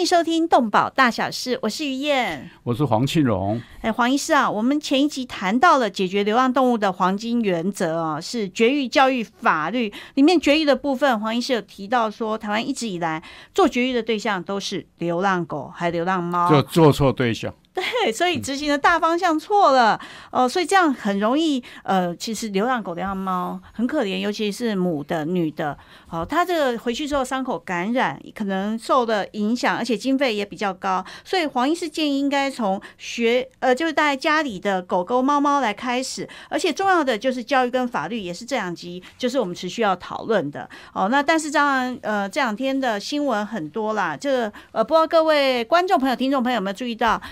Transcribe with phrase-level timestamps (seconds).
[0.00, 3.60] 迎收听《动保大小事》，我是于燕，我是黄庆荣。
[3.82, 11.20] 哎，黄医师啊，我们前一集谈到了解决流浪动物的黄金原则啊，是绝育教育法律里面绝育的部分。
[11.20, 13.22] 黄医师有提到说，台湾一直以来
[13.54, 17.52] 做绝育的对象都是流浪狗，还有流浪猫，就做错对象。
[18.02, 19.98] 对，所以执行的大方向错了
[20.32, 25.78] 哦，所以这样很容易呃，其实流浪狗、流浪猫很可怜，尤其是母的、女的，
[26.10, 41.08] 哦，它这个回去之后伤口感染，可能受的影响，而且经费也比较高，所以黄医师建议应该从学呃，就是在家里的狗狗、猫猫来开始，而且重要的就是教育跟法律也是这两集，就是我们持续要讨论的哦。
[41.08, 47.22] 那但是当然呃，这两天的新闻很多啦，这个呃，不知道各位观众朋友、听众朋友有没有注意到？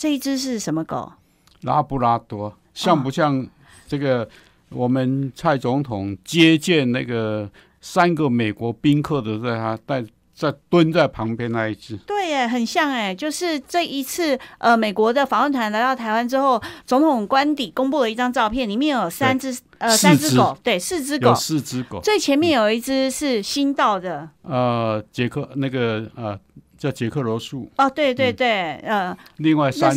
[0.00, 1.12] 这一只是什么狗？
[1.60, 3.46] 拉布拉多，像不像
[3.86, 4.26] 这个？
[4.70, 11.96] 我们蔡总统接见那个三个美国宾客的，在他在在蹲在旁边那一只。
[12.06, 22.00] 对，耶，很像哎，就是这一次呃，美国的访问团来到台湾之后，总统官邸公布了一张照片，里面有三只呃三只狗，对，四只狗，四只狗。
[22.00, 26.38] 最前面有一只是新到的，呃，杰克那个呃。
[26.80, 27.70] 叫杰克罗素。
[27.76, 29.94] 哦，对对对，呃，另外三，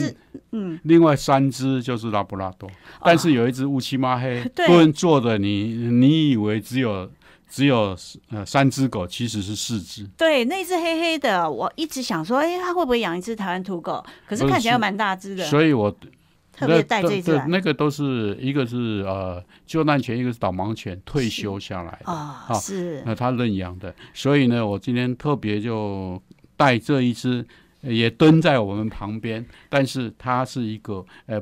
[0.51, 2.69] 嗯，另外三只就是拉布拉多，
[3.01, 7.09] 但是有一只乌漆抹黑，蹲坐的，你你以为只有
[7.49, 7.95] 只有
[8.31, 10.05] 呃三只狗，其实是四只。
[10.17, 14.05] 对，那只黑黑的，我一直想说，哎，他会不会养一只台湾土狗？
[14.27, 15.89] 可是看起来蛮大只的，所以我
[16.51, 17.41] 特别带这只。
[17.47, 23.01] 那个都是一个是呃救难犬，一个是导盲犬，退休下来的啊，是。
[23.05, 26.21] 那他认养的，所以呢，我今天特别就。
[26.55, 27.45] 带这一只
[27.81, 31.41] 也蹲在我们旁边，但是它是一个呃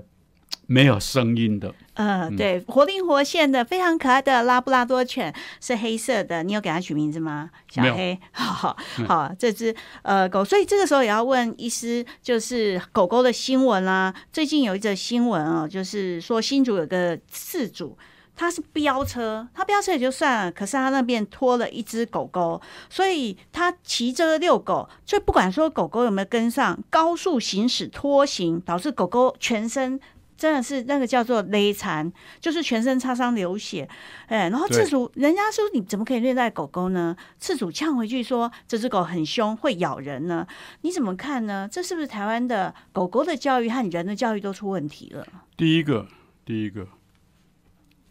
[0.65, 1.73] 没有声音的。
[1.93, 6.41] 呃，对，活灵活现的，非常可爱的拉布拉多犬，是黑色的。
[6.41, 7.49] 你有给它取名字吗？
[7.69, 8.17] 小黑。
[8.31, 8.75] 好
[9.07, 14.13] 好，这只呃狗，所以这个时候也要问医师，就是狗狗的新闻啦。
[14.31, 17.97] 最近有一则新闻哦，就是说新竹有个饲主。
[18.41, 22.59] 他是飙车，他飙车也就算了，可是他那边拖了一只狗狗，
[22.89, 29.99] 所以他骑着遛狗，就不管说狗狗有没有跟上，高速行驶拖行，导致狗狗全身
[30.35, 33.87] 真的是那个叫做勒残，就是全身擦伤流血。
[34.25, 37.15] 哎，然后次主人家说你怎么可以虐待狗狗呢？
[37.37, 40.47] 次主呛回去说这只狗很凶，会咬人呢。
[40.81, 41.69] 你怎么看呢？
[41.71, 45.27] 这是不是台湾的狗狗的教育和人的教育都出问题了？
[45.55, 46.07] 第一个，
[46.43, 46.87] 第一个。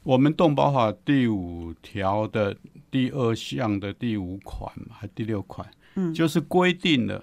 [0.02, 2.56] 我们动保法第五条的
[2.90, 7.22] 第二项的第五款嘛，还第六款，嗯，就是规定了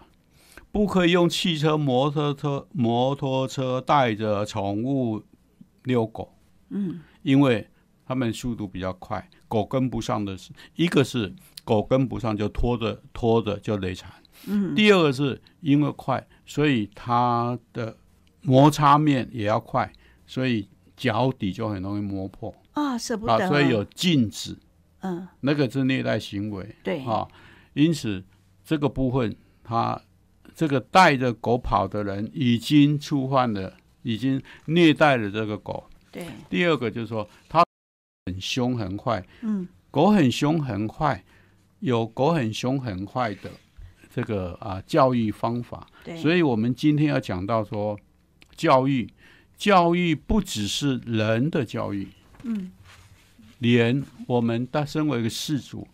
[0.71, 5.23] 不可以用汽车、摩托车、摩托车带着宠物
[5.83, 6.31] 遛狗，
[6.69, 7.67] 嗯，因为
[8.05, 11.33] 他们速度比较快，狗跟不上的是，一个是
[11.65, 14.11] 狗跟不上就拖着拖着就累残，
[14.45, 17.97] 嗯，第二个是因为快，所以它的
[18.43, 19.91] 摩擦面也要快，
[20.27, 22.53] 所以脚底就很容易磨破。
[22.77, 24.55] 啊，舍不得，所以有禁止，
[24.99, 27.03] 嗯，那个是虐待行为，对。
[27.03, 27.27] 啊，
[27.73, 28.23] 因此
[28.63, 29.99] 这个部分，他
[30.53, 36.27] 这个带着狗跑的人已经触犯了，已经虐待了这个狗，对。
[36.51, 37.65] 第二个就是说，他
[38.27, 41.23] 很凶很坏，嗯，狗很凶很坏，
[41.79, 43.49] 有狗很凶很坏的
[44.13, 46.15] 这个啊教育方法，对。
[46.17, 47.99] 所以我们今天要讲到说，
[48.55, 49.11] 教育，
[49.57, 52.07] 教育不只是人的教育。
[52.43, 52.71] 嗯，
[53.59, 55.87] 连我们大身为一个事主，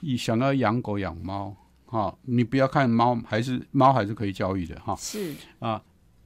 [0.00, 1.54] 你想要养狗养猫，
[1.86, 5.34] 哈，你不要看猫，还是猫还是可以教育的，哈，是。
[5.58, 5.82] 啊，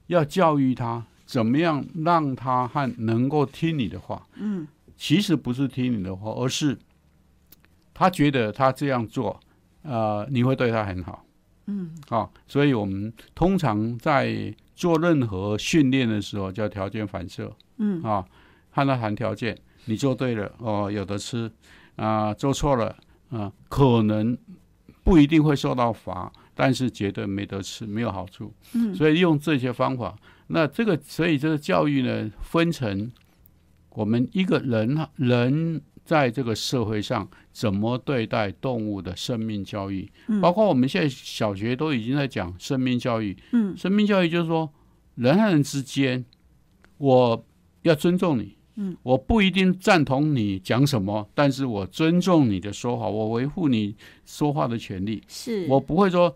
[0.07, 4.67] 要教育它怎么样让它和能够听你的话，嗯，
[4.97, 6.77] 其实不是听你的话，而是
[7.93, 9.39] 他觉得他这样做，
[9.83, 11.25] 呃，你会对他很好，
[11.67, 18.25] 嗯，啊，所以我们通常在做任何训练的时候叫条件反射，嗯，啊。
[18.75, 21.49] 和他谈条件，你做对了哦，有的吃
[21.95, 22.93] 啊；做错了
[23.29, 24.37] 啊，可能
[25.01, 28.53] 不一定会受到罚，但是绝对没得吃，没有好处。
[28.73, 30.13] 嗯，所以用这些方法，
[30.47, 33.09] 那这个，所以这个教育呢，分成
[33.91, 40.11] 我们一个人人在这个社会上怎么对待动物的生命教育，
[40.41, 43.37] 包括我们现在小学都已经在讲生命教育。
[43.53, 44.69] 嗯，生命教育就是说，
[45.15, 46.25] 人和人之间，
[46.97, 47.45] 我
[47.83, 48.54] 要尊重你。
[48.75, 53.95] 嗯，我不一定赞同你讲什么，但是我尊重你的说法，我维护你
[54.25, 55.23] 说话的权利。
[55.27, 56.35] 是我不会说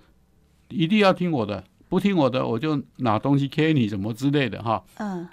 [0.70, 4.84] 一定要听我的，不听我的，我就拿东西 K 你，什么之类的哈。
[4.98, 5.28] 嗯，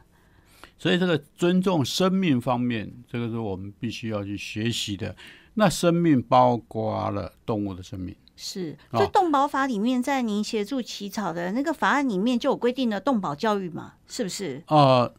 [0.78, 5.14] 所以这个尊重生命方面，这个是我们必须要去学习的。
[5.54, 8.76] 那生命包括了动物的生命，是。
[8.90, 13.94] 哦所以动保法里面，在您协助起草的那个法案里面就有规定的动保教育嘛？
[14.06, 14.62] 是不是？
[14.66, 15.14] 呃，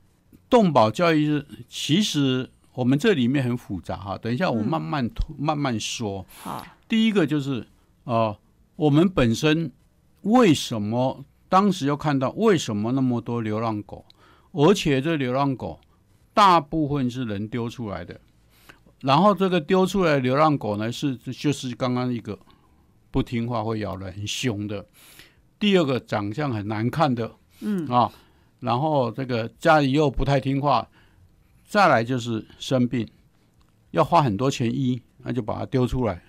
[0.49, 4.17] 动保教育是其实我们这里面很复杂哈。
[4.17, 6.25] 等一下我慢慢、慢慢说。
[6.41, 7.65] 好，第一个就是
[8.03, 8.37] 呃，
[8.75, 9.71] 我们本身
[10.21, 14.05] 为什么当时要看到为什么那么多流浪狗，
[14.51, 15.79] 而且这流浪狗
[16.33, 18.19] 大部分是人丢出来的，
[19.01, 22.37] 然后这个丢出来的流浪狗呢是就是刚刚一个
[23.09, 24.85] 不听话会咬人很凶的，
[25.57, 28.11] 第二个长相很难看的，嗯啊，
[28.59, 30.87] 然后这个家里又不太听话，
[31.65, 33.07] 再来就是生病，
[33.91, 36.21] 要花很多钱医，那就把它丢出来。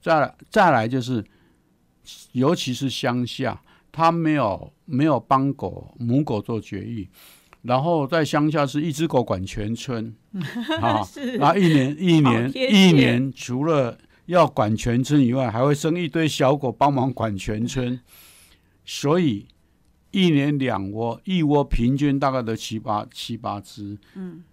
[0.00, 1.24] 再来再来就是，
[2.32, 7.08] 尤其是乡下，他没有没有帮狗母狗做绝育，
[7.62, 10.14] 然后在乡下是一只狗管全村
[10.82, 11.36] 啊，是。
[11.36, 13.96] 然后一年一年一年除了
[14.26, 17.98] 要管全村以外，还会生一堆小狗帮忙管全村，
[18.84, 19.46] 所以
[20.14, 24.44] 一年两窝，一窝平均大概都七八七八只，嗯，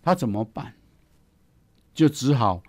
[0.00, 0.72] 他怎么办？
[1.92, 2.62] 就只好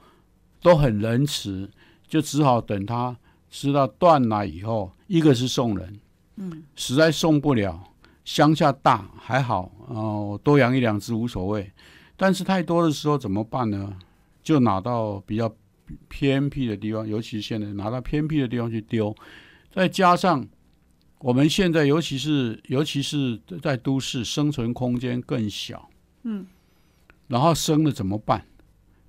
[0.59, 1.69] 都很仁慈，
[2.07, 3.15] 就只好等他
[3.51, 5.99] 吃到断奶以后，一个是送人，
[6.37, 7.93] 嗯，实在送不了，
[8.23, 11.71] 乡下大还好，哦、多养一两只无所谓，
[12.17, 13.95] 但是太多的时候怎么办呢？
[14.41, 15.55] 就拿到比较
[16.07, 19.15] 偏僻的地方，尤其是现在拿到偏僻的地方去丢，
[19.71, 20.43] 再加上
[21.19, 25.89] 我们现在尤其是尤其是在都市，生存空间更小，
[26.23, 26.45] 嗯，
[27.27, 28.45] 然后生了怎么办？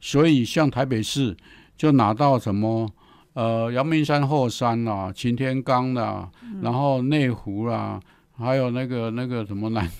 [0.00, 1.36] 所以像台北市
[1.76, 2.90] 就拿到什么
[3.32, 6.30] 呃阳明山后山啦、擎天岗啦，
[6.62, 8.00] 然后内湖啦，
[8.36, 9.90] 还有那个那个什么南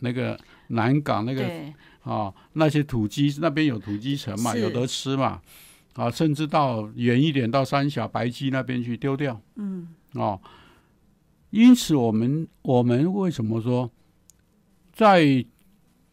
[0.00, 1.44] 那个南港那个，
[2.02, 5.40] 啊，那些土鸡那边有土鸡城嘛，有得吃嘛，
[5.94, 10.40] 啊，甚至到远一点到三峡白鸡那边去丢掉，嗯，哦，
[11.50, 13.90] 因此我们我们为什么说
[14.92, 15.44] 在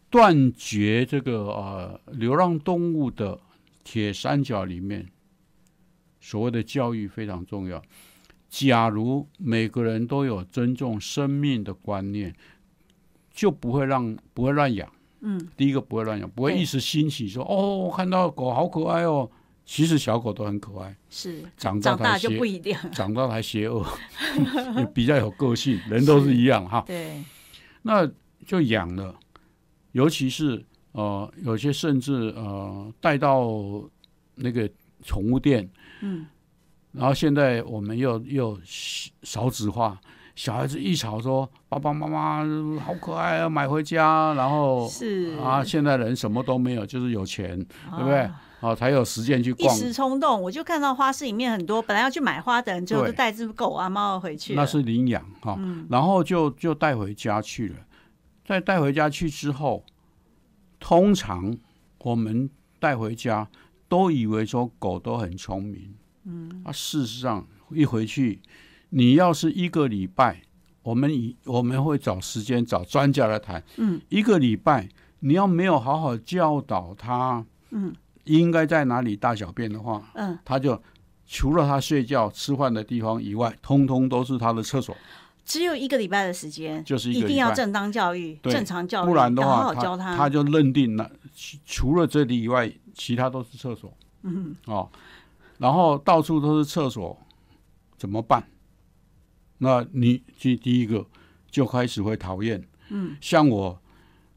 [0.10, 3.40] 断绝这个呃流浪动物的
[3.84, 5.10] 铁三角里面，
[6.22, 7.82] 所谓的教育非常重要。
[8.48, 12.36] 假如每个人都有尊重生命的观念，
[13.32, 14.88] 就不会让不会乱养。
[15.22, 19.32] 嗯，第一个不会乱养，不会一时兴起说哦，我看到狗好可爱哦。
[19.66, 21.42] 其实小狗都很可爱，是。
[21.58, 22.76] 长大大就邪不一定。
[22.92, 23.86] 长大还邪恶，
[24.78, 26.84] 也比较有个性，人都是一样哈。
[26.86, 27.24] 对，
[27.82, 28.10] 那
[28.46, 29.16] 就养了，
[29.94, 33.50] 尤其是呃，有些甚至呃带到
[34.36, 34.70] 那个
[35.02, 35.68] 宠物店，
[36.02, 36.26] 嗯，
[36.92, 38.60] 然后现在我们又又
[39.24, 39.98] 少子化，
[40.36, 42.46] 小孩子一吵说爸爸妈妈
[42.80, 48.30] 好可爱啊，买回家，然后是啊，现在人什么都没有，就是有钱，对对不对？
[48.64, 54.56] 啊，才有时间去逛一逛，时冲动，我就看到花市里面很多本来要去买花的人，最后就对带只狗啊猫啊回去。
[54.56, 57.76] 那是领养哈，嗯然后就就带回家去了。
[58.46, 59.84] 再带回家去之后，
[60.80, 61.58] 通常
[62.00, 62.50] 我们
[62.80, 63.48] 带回家
[63.88, 65.94] 都以为说狗都很聪明，
[66.26, 68.42] 嗯，啊，事实上一回去，
[68.90, 70.42] 你要是一个礼拜，
[70.82, 74.90] 我们以我们会找时间找专家来谈，嗯，一个礼拜
[75.22, 77.94] 你要没有好好教导它，嗯，
[78.26, 80.82] 应该在哪里大小便的话，嗯，他就
[81.28, 84.96] 除了他睡觉吃饭的地方以外，通通都是他的厕所。
[85.46, 93.94] 只有一个礼拜的时间，就是一定要正当教育、正常教育，不然的话好话，好教他他就认定了，除除了这里以外，其他都是厕所。
[94.22, 94.90] 嗯，哦，
[95.58, 97.18] 然后到处都是厕所，
[97.98, 98.48] 怎么办？
[99.58, 101.06] 那你第第一个
[101.52, 102.66] 就开始会讨厌。
[102.88, 103.82] 嗯，像我，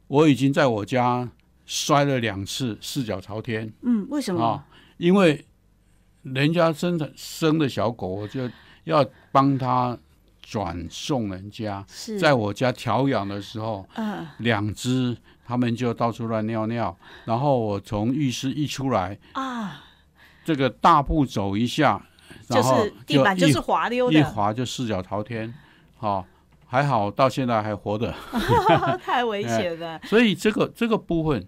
[0.09, 1.31] 我已经在我家
[1.67, 4.43] 摔了两次，四脚朝天嗯，为什么？
[4.43, 4.65] 啊、
[4.97, 5.45] 因为
[6.23, 8.49] 人家生产生的小狗，我就
[8.85, 9.99] 要帮他
[10.41, 11.85] 转送人家。
[11.89, 16.97] 是在我家调养的时候，嗯两只，他们就到处乱尿尿。
[17.25, 19.83] 然后我从浴室一出来，啊，
[20.45, 22.01] 这个大步走一下，
[22.49, 25.53] 然后是地板就是滑溜一，滑就四脚朝天，
[25.97, 26.25] 好、
[26.67, 28.15] 还好到现在还活着。
[29.03, 30.01] 太危险了。
[30.07, 31.45] 所以这个这个部分，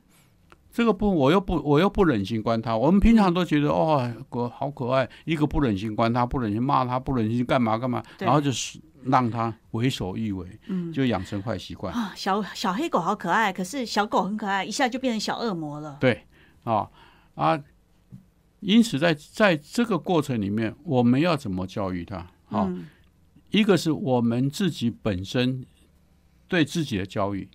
[0.78, 2.76] 这个部分我又不我又不忍心关它。
[2.76, 11.92] 我们平常都觉得哦，狗好可爱，一个不忍心关它，不忍心骂它，不忍心干嘛干嘛，然后就是让它为所欲为，嗯就养成坏习惯。
[11.92, 15.96] 啊，小小黑狗好可爱，可是小狗很可爱，一下就变成小恶魔了。
[15.98, 16.24] 对，
[16.62, 16.88] 啊
[17.34, 17.60] 啊，
[18.60, 22.18] 因此在在这个过程里面，我们要怎么教育他？
[22.50, 22.86] 啊，嗯
[23.50, 25.66] 一个是我们自己本身
[26.46, 27.48] 对自己的教育。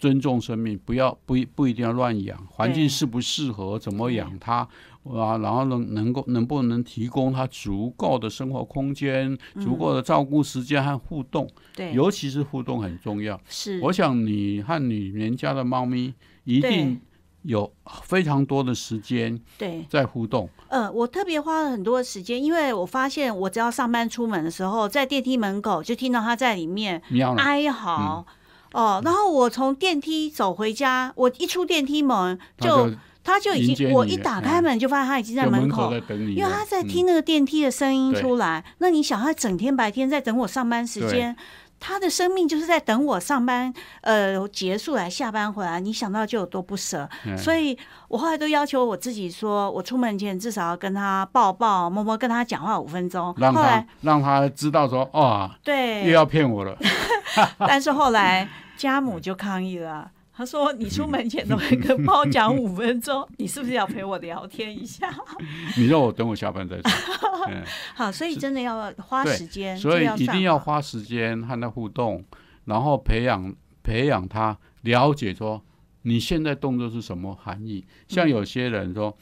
[0.00, 4.66] 尊重生命，不要不不一定要乱养，环境适不适合，怎么养它
[5.04, 5.36] 啊？
[5.36, 11.46] 然后能能够能不能提供它足够的生活空间、足够的照顾时间和互动？
[11.76, 13.38] 对，尤其是互动很重要。
[13.46, 16.14] 是，我想你和你们家的猫咪
[16.44, 16.98] 一定
[17.42, 17.70] 有
[18.02, 20.48] 非常多的时间对在互动。
[20.68, 27.02] 呃，我特别花了很多时间，因为我发现我只要上班出门的时候，在电梯门口就听到它在里面
[27.36, 28.24] 哀嚎。
[28.72, 32.90] 哦，然后我从电梯走回家，我一出电梯门就，
[33.24, 38.64] 他就已经，我一打开门就发现他已经在门口，因为他在听那个电梯的声音出来。
[38.78, 41.36] 那你想，他整天白天在等我上班时间，
[41.80, 43.72] 他的生命就是在等我上班
[44.02, 45.80] 呃结束来下班回来。
[45.80, 56.76] 你想到就有多不舍，所以我后来都要求我自己说，我出门前至少要跟他抱抱、摸摸，跟他讲话五分钟，让他让他知道说，哦，对，又要骗我了。
[57.58, 58.46] 但是后来
[58.76, 65.12] 家母就抗议了，他说：“你出门前都会跟猫讲五分钟，你是不是要陪我聊天一下？”
[65.76, 66.90] 你让我等我下班再说。
[67.94, 72.24] 好，所以真的要花时间，所以一定要花时间和他互动，
[72.64, 75.62] 然后培养培养他了解说
[76.02, 77.84] 你现在动作是什么含义。
[78.08, 79.16] 像有些人说。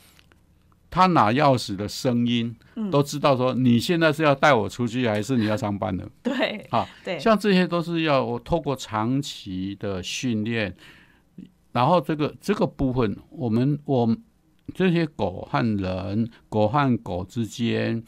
[0.90, 2.56] 他拿钥匙的声音，
[2.90, 6.08] 都知道说你现在是要带我出去，还是你要上班的？
[6.22, 10.74] 对，啊，对，像这些都是要我透过长期的训练，
[11.72, 14.16] 然后这个这个部分，我们我
[14.74, 18.02] 这些狗和人、狗和狗之间，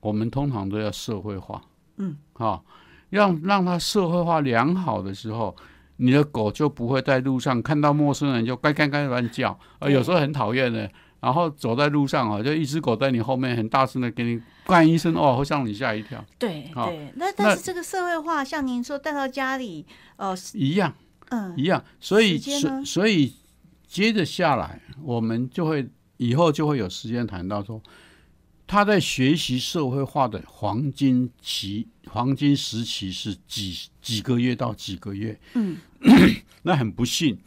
[0.00, 1.62] 我们通常都要社会化，
[1.96, 2.64] 嗯，好，
[3.10, 5.54] 让让它社会化良好的时候，
[5.96, 10.90] 你的狗就不会在路上看到陌生人就该该该乱叫，而有时候很讨厌的。
[11.20, 16.24] 然后走在路上啊，就一只狗在你后面很大声的给你干一声哦，会让你吓一跳。
[16.38, 19.84] 对对，那但是这个社会化，像您说带到家里，
[20.16, 20.94] 呃，一样，
[21.30, 21.84] 嗯，一样。
[21.98, 23.34] 所以所所以
[23.86, 27.82] 接着下来，我们就会以后就会有时间谈到说，
[28.66, 35.36] 他在学习社会化的黄金期、黄金时期是几几个月到几个月。
[35.54, 35.78] 嗯，
[36.62, 37.38] 那很不幸，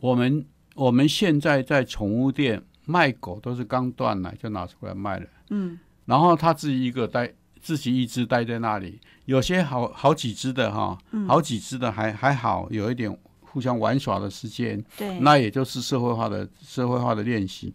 [0.00, 0.44] 我们。
[0.76, 5.26] 我们现在在宠物店卖狗，都是刚断奶就拿出来卖了。
[5.48, 7.32] 嗯，然后他自己一个待，
[7.66, 10.96] 自己一只待在那里，有些好好几只的哈，
[11.26, 14.80] 好几只的还还好，有一点互相玩耍的时间。
[14.96, 17.74] 对，那也就是社会化的社会化的练习。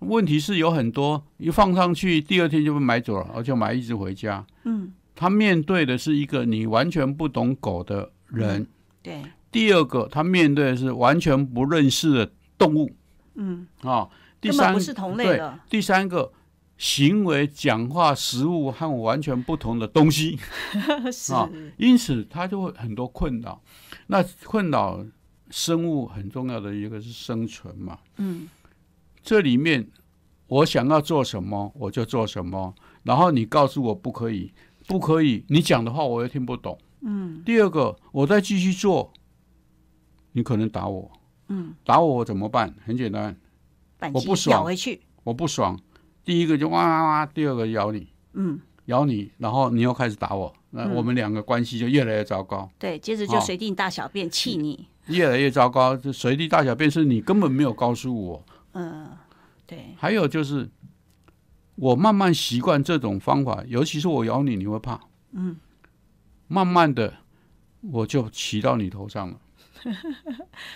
[0.00, 4.44] 问题是有很多一放上去，第二天就被买走了，而且买一只回家。
[4.64, 8.66] 嗯，他面对的是一个你完全不懂狗的人。
[9.02, 9.22] 对。
[9.50, 12.90] 第二个，他面对的是完全不认识的动物，
[13.36, 14.06] 嗯啊，
[14.38, 15.58] 第三不是同类的。
[15.70, 16.30] 第三个，
[16.78, 20.38] 行为、讲话、食物和我完全不同的东西，
[21.34, 23.60] 啊，因此他就会很多困扰。
[24.06, 25.04] 那困扰
[25.50, 28.48] 生物很重要的一个是生存嘛，嗯，
[29.22, 29.90] 这里面
[30.46, 34.52] 我想要做什么我就做什么，然后你告诉我不可以，
[34.86, 37.42] 不可以，你讲的话我又听不懂，嗯。
[37.44, 39.12] 第二个，我再继续做。
[40.32, 41.10] 你可能打我，
[41.48, 42.72] 嗯，打我怎么办？
[42.84, 43.36] 很简单，
[44.12, 45.76] 我不爽，咬回去，我不爽。
[46.28, 52.70] 第一个就哇哇哇，第二个咬你，嗯，咬你，然后你又开始打我，那我们两个关系就越来越糟糕。
[52.78, 55.96] 对，接着就随地大小便气你，越来越糟糕。
[55.96, 59.08] 就随地大小便是你根本没有告诉我，嗯，
[59.66, 59.94] 对。
[59.96, 60.68] 还有就是，
[61.76, 65.00] 我慢慢习惯这种方法，尤其是我咬你，你会怕，
[65.32, 65.56] 嗯，
[66.46, 67.14] 慢慢的
[67.90, 69.40] 我就骑到你头上了。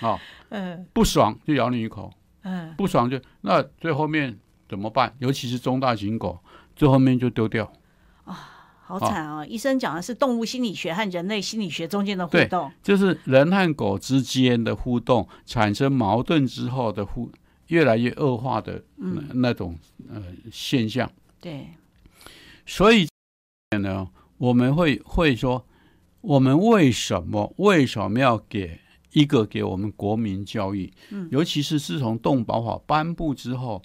[0.01, 0.19] 好，
[0.49, 4.39] 嗯，不爽就咬你一口，嗯，不爽就那最后面
[4.73, 5.15] 怎么办？
[5.19, 6.39] 尤其是中大型狗，
[6.75, 7.71] 最后面就丢掉。
[8.25, 8.35] 啊，
[8.81, 9.45] 好惨啊！
[9.45, 17.31] 医生讲的是动物心理学和人类心理学中间的互动，就是人和狗之间的互动产生矛盾之后的互
[17.67, 21.13] 越来越恶化的那那种呃现象。
[21.39, 21.67] 对，
[22.65, 23.07] 所以
[23.79, 25.67] 呢，我们会会说，
[26.23, 28.79] 我们为什么为什么要给？
[29.15, 33.83] 一个给我们国民教育，嗯，尤其是自从动保法颁布之后，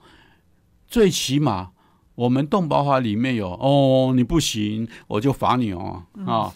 [0.87, 1.71] 最起码
[2.15, 6.51] 我们动保法里面有哦，你不行，我就罚你哦啊。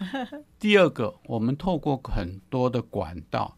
[0.59, 3.57] 第二个，我们透过很多的管道，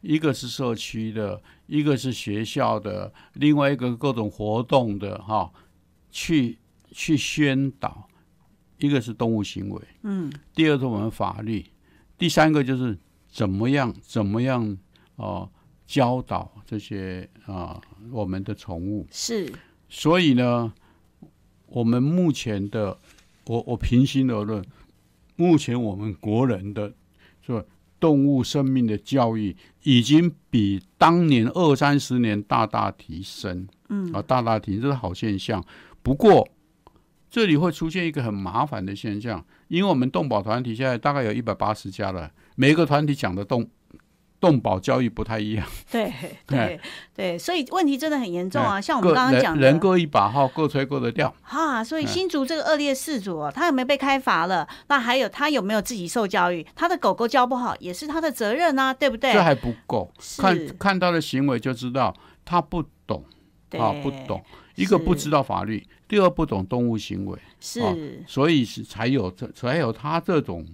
[0.00, 5.50] 一个是社区的，一个是学校的，另外一个各种活动的哈，
[6.10, 6.58] 去
[6.92, 8.08] 去宣导，
[8.78, 11.64] 一个是动物行为，嗯，第二是我们法律，
[12.16, 12.98] 第三个就是。
[13.32, 13.94] 怎么样？
[14.02, 14.76] 怎么样？
[15.14, 15.48] 哦，
[15.86, 19.54] 教导这些啊，我们的宠物是。
[19.92, 20.72] 所以呢，
[21.66, 22.96] 我们目前的
[23.46, 24.64] 我我平心而论，
[25.34, 26.92] 目前我们国人的
[27.42, 27.66] 说
[27.98, 35.62] 动物生命的教育已经比当年二三十年大大提升，嗯啊，大大提升这是好现象。
[36.02, 36.48] 不过
[37.28, 43.68] 这里会出现一个很麻烦的现象，因为我们动保团体现在大概有一百八十家了，每一个团体讲的动。
[44.40, 46.10] 动保教育不太一样，对
[46.48, 46.80] 对
[47.14, 48.80] 对，所以问题真的很严重啊！
[48.80, 51.32] 像我们刚刚讲的，人各一把号，各吹各的调。
[51.42, 54.66] 哈，所以新竹这个恶劣事主，他有没有被开罚了？
[54.88, 56.66] 那还有他有没有自己受教育？
[56.74, 59.30] 他的狗狗教不好，也是他的责任啊，对不对？
[59.34, 63.22] 这还不够，看看他的行为就知道他不懂
[63.78, 64.42] 啊，不懂。
[64.76, 70.66] 一个不知道法律，第二不懂动物行为，是，所以是才有这才有他这种。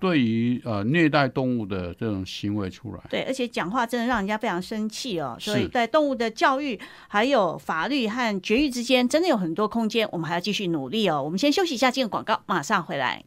[0.00, 5.36] 对于呃虐待动物的这种行为出来，对，而且讲话真的让人家非常生气哦。
[5.40, 6.78] 所以在动物的教育
[7.08, 11.22] 还有法律和绝育之间，真的有很多空间，我们还要继续努力哦。
[11.22, 13.24] 我们先休息一下，进入广告，马上回来。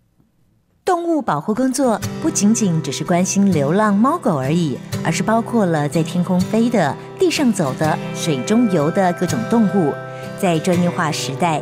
[0.84, 9.94] 动物保护工作不仅仅只是关心流浪猫狗而已，而是包括了在天空飞的、地上走的、水中游的各种动物。
[10.40, 11.62] 在专业化时代。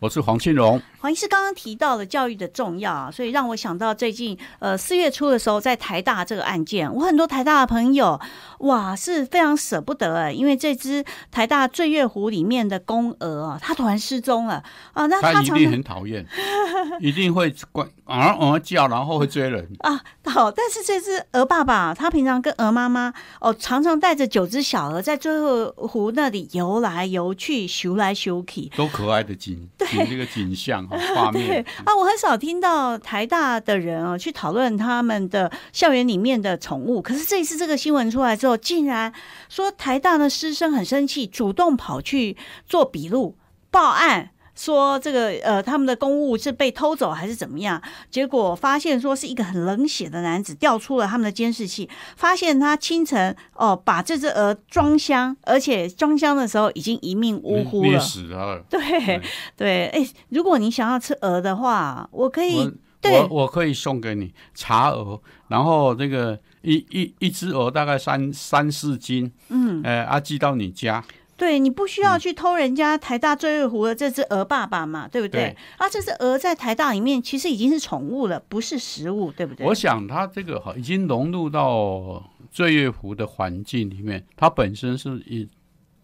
[0.00, 0.80] 我是黄庆荣。
[1.00, 8.20] 黄医师刚刚提到了教育的重要，所以让我想到最近呃四月初的时候，在台大这个案件，我很多台大的朋友
[8.60, 16.24] 哇是非常舍不得哎，因为这只台大醉月湖里面的公鹅啊，它突然失踪了啊，那它一定很讨厌，
[17.00, 20.00] 一定会关嗷嗷叫，然后会追人啊。
[20.24, 30.86] 好，但是这只鹅爸爸，他平常跟鹅妈妈哦，常常带着九只小鹅在醉月湖那里游来游去，游来游去，都可爱的精，对这个景象。
[31.14, 37.00] 画面啊，我很少听到台大的人啊去讨论他们的校园里面的宠物。
[37.00, 39.12] 可是这一次这个新闻出来之后，竟然
[39.48, 43.36] 说台大的师生很生气，主动跑去做笔录
[43.70, 44.30] 报案。
[44.58, 47.80] 说这个呃，他们的公物是被偷走还是怎么样？
[48.10, 58.00] 结果发现说是一个很冷血的男子调出了他们的监视器，发现他清晨哦把这只鹅装箱，而且装箱的时候已经一命呜呼了。
[58.00, 58.60] 死了。
[58.68, 59.20] 对
[59.56, 62.68] 对，哎，如果你想要吃鹅的话，我可以，
[63.04, 71.04] 我我可以送给你茶鹅，然后这个一一一只鹅大概三三四斤，嗯，呃，啊寄到你家。
[71.38, 75.56] 对你不需要去偷人家台大醉月湖的这只鹅爸爸嘛，对不对？
[75.76, 79.64] 啊，这只鹅在台大里面其实已经是宠物了，不是食物，对不对？
[79.64, 85.48] 我想它这个哈已经融入到醉月湖的环境里面，它本身是以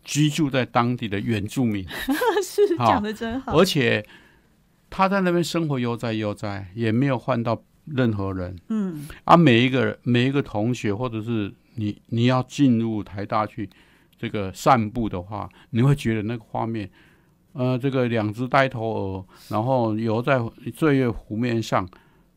[0.04, 1.84] 居住在当地的原住民，
[2.40, 3.58] 是讲的真好。
[3.58, 4.06] 而且
[4.88, 8.56] 他在那边生活悠哉悠哉，也没有换到任何人。
[8.68, 13.68] 嗯，啊，每一个每一个同学或者是你你要进入台大去。
[14.16, 16.88] 这个散步的话，你会觉得那个画面，
[17.52, 20.40] 呃，这个两只呆头鹅，然后游在
[20.74, 21.86] 醉月湖面上，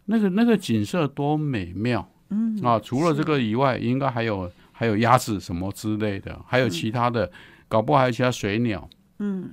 [0.05, 7.31] 那个那个景色多美妙，嗯啊，除了这个以外，应该还有还有鸭子什么之类的，还有其他的，
[7.67, 9.51] 搞不好还有其他水鸟，嗯，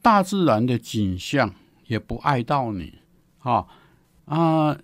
[0.00, 1.54] 大自然的景象
[1.86, 2.94] 也不碍到你，
[3.38, 3.66] 哈
[4.24, 4.76] 啊，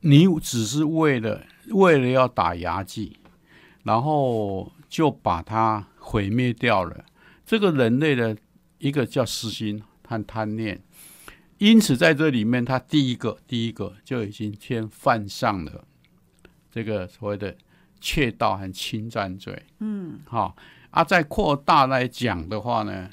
[0.00, 3.16] 你只是为了为了要打牙祭，
[3.82, 4.72] 然后。
[4.94, 7.04] 就把它毁灭掉了。
[7.44, 8.36] 这个人类的
[8.78, 10.80] 一个叫私心和贪念，
[11.58, 15.84] 因此在这里面，他第一个第一个就已经先犯上了
[16.70, 17.56] 这个所谓的
[18.00, 19.60] 窃盗和侵占罪。
[19.80, 20.54] 嗯，好
[20.90, 23.10] 啊，再扩大来讲的话呢，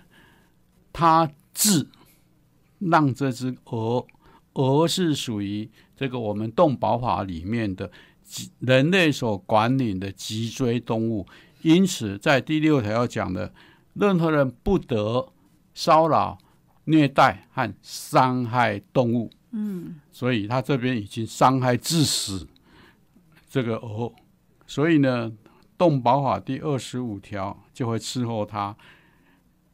[0.93, 1.89] 他自
[2.77, 4.05] 让这只鹅，
[4.53, 7.91] 鹅是属于这个我们动保法里面的
[8.59, 11.25] 人类所管理的脊椎动物。
[11.61, 13.53] 因此，在第六条要讲的，
[13.93, 15.31] 任何人不得
[15.73, 16.37] 骚扰、
[16.85, 19.31] 虐待和伤害动物。
[19.51, 22.47] 嗯，所以他这边已经伤害致死
[23.49, 24.13] 这个鹅，
[24.65, 25.31] 所以呢，
[25.77, 28.75] 动保法第二十五条就会伺候他。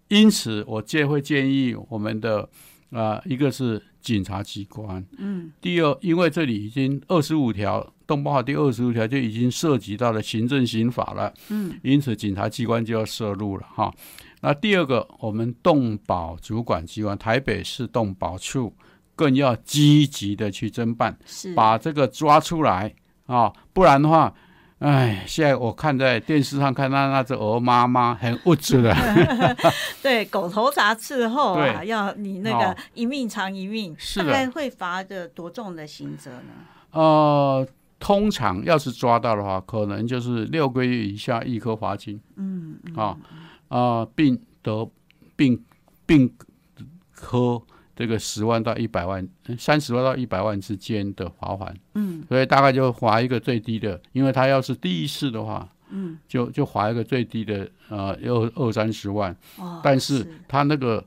[0.07, 2.49] 因此，我建会建议我们的
[2.89, 13.93] 啊，一个是警察机关，嗯，第二，因为这里已经二十五条动保法第二十五条就已经涉及到了行政刑法了，嗯，因此警察机关就要涉入了哈。
[14.41, 18.73] 那第二个，我们动保主管机关台北市动保处
[19.15, 24.33] 更要积极的去侦办，是把这个抓出来啊，不然的话。
[24.79, 28.95] 哎，现在我看在电视上看到那只鹅妈妈很物质的，
[30.03, 36.53] 对，狗头铡伺候啊，对要你那个一命偿一命，是的大概会罚的多重的刑责呢？
[36.91, 37.67] 呃，
[37.99, 43.17] 通常要是抓到的话，可能就是六个月以下一颗罚金，嗯，嗯啊
[43.69, 44.89] 啊，并得
[45.35, 45.63] 并
[46.05, 46.31] 并
[47.11, 47.61] 科
[47.95, 61.03] 这个十万到一百万，三十万到一百万之间的罚款，嗯，所以大概就罚一个最低的，因为他要是第一次的话，嗯，就就罚一个最低的，呃，二二三十万，哦，但是他那个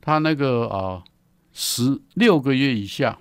[0.00, 1.02] 他那个呃
[1.52, 3.18] 十六个月以下，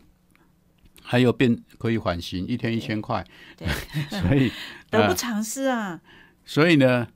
[1.02, 3.68] 还有变可以缓刑，一天一千块，对，
[4.22, 4.52] 所以
[4.90, 6.00] 呃 得不偿失啊，
[6.46, 7.08] 所以呢，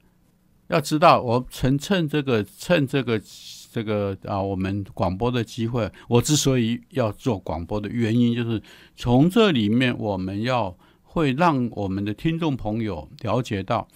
[0.67, 3.21] 要知道我趁趁这个趁这个
[3.71, 8.61] 这个啊，我们广播的机会，我之所以要做广播的原因，就是
[8.95, 13.87] 从这里面我们要会让我们的听众朋友了解到。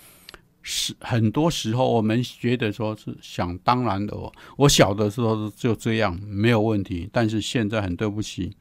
[0.67, 4.34] 是很多时候，我们觉得说是想当然的哦。
[4.58, 8.51] 我小的时候就这样没有问题，但是现在很对不起，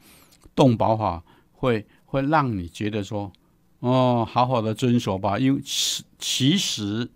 [0.54, 1.24] 动保法
[1.64, 3.32] 会会让你觉得说，
[3.78, 7.08] 哦，好好的遵守吧，因为其其实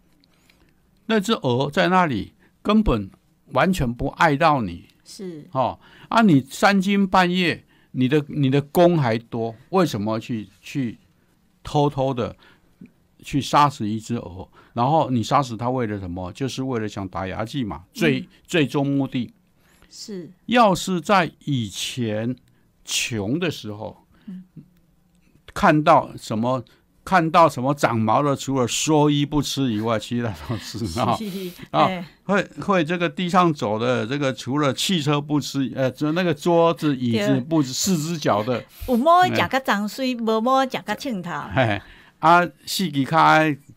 [1.07, 2.33] 那只鹅在那里
[2.63, 3.11] 根本
[3.53, 10.99] 完全不爱到你是哦，啊，你三更半夜，你的你的功还多，为什么去去
[11.63, 12.35] 偷偷的
[13.23, 14.49] 去杀死一只鹅？
[14.73, 16.33] 然后你杀死它为了什么？
[16.33, 19.33] 就是为了想打牙祭嘛，最、最终目的。
[19.91, 22.37] 是，要是在以前
[22.85, 23.97] 穷的时候，
[25.55, 26.63] 看到什么
[27.05, 31.17] 看到什么长毛的，除了说一不吃以外，其他都吃啊。
[31.73, 41.81] 啊哎，会会这个地上走的，这个除了汽车不吃，呃，就那个桌子椅子不吃，四只脚的，有摸食个脏水，无摸食个青头，嘿，
[42.19, 43.19] 啊，四只脚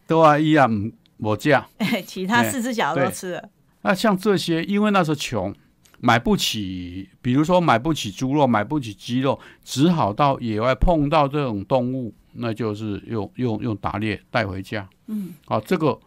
[0.06, 1.66] 都啊一样唔无价。
[1.78, 3.50] 哎 其他四只脚都吃了，
[3.84, 5.56] 那像这些，因为那时候穷，
[6.04, 14.90] 买不起，比如说买不起猪肉，买不起鸡肉，只好到野外碰到这种动物，那就是用用用打猎带回家。
[15.06, 16.00] 嗯，好、这个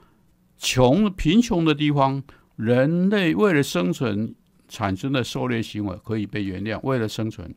[0.59, 2.21] 穷贫穷的地方，
[2.57, 4.35] 人类为了生存
[4.69, 7.55] 产生的狩猎行为可以被原谅，为了生存。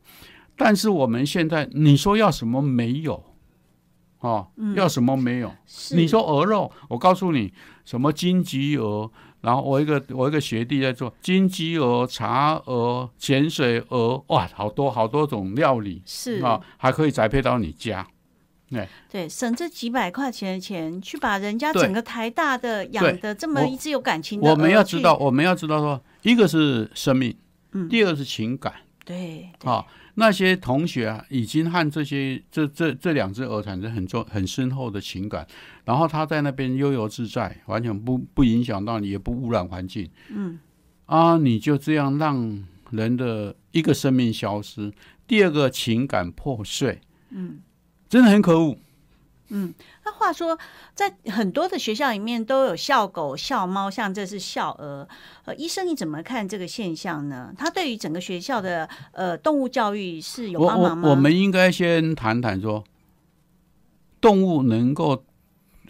[0.55, 3.23] 但是我们现在，你说要什么没有？
[4.19, 5.51] 哦，要什么没有？
[5.91, 7.53] 你说鹅肉，我告诉你，
[7.85, 16.41] 什么金桔鹅，然后我一个我一个学弟在做金鸡鹅、茶鹅、潜水鹅，哇，好多好多种料理是。
[16.43, 18.05] 啊，还可以宅配到你家。
[19.09, 27.33] 对，省这几百块钱的钱，去把人家整个台大的养的这么一只有感情的我们要知道，，我们要知道说，一个是生命，
[27.71, 27.87] 嗯。
[27.87, 28.73] 第二个是情感。
[29.05, 29.71] 对，对。
[29.71, 29.85] 啊。
[30.19, 35.45] 那些同学啊，已经和这些这这这两只鹅产生很重很深厚的情感，
[35.85, 40.09] 然后他在那边悠游自在，完全不不影响到你，也不污染环境。
[40.29, 40.57] 嗯，
[41.05, 44.91] 啊，你就这样让人的一个生命消失，
[45.27, 46.99] 第二个情感破碎，
[47.29, 47.59] 嗯，
[48.09, 48.75] 真的很可恶。
[49.49, 50.57] 那话说，
[50.93, 55.07] 在很多的学校里面都有校狗、校猫，像这是校鹅。
[55.45, 57.53] 呃，医生你怎么看这个现象呢？
[57.57, 61.07] 它对于整个学校的呃动物教育是有帮忙吗？
[61.07, 62.83] 我我们应该先谈谈说，
[64.19, 65.23] 动物能够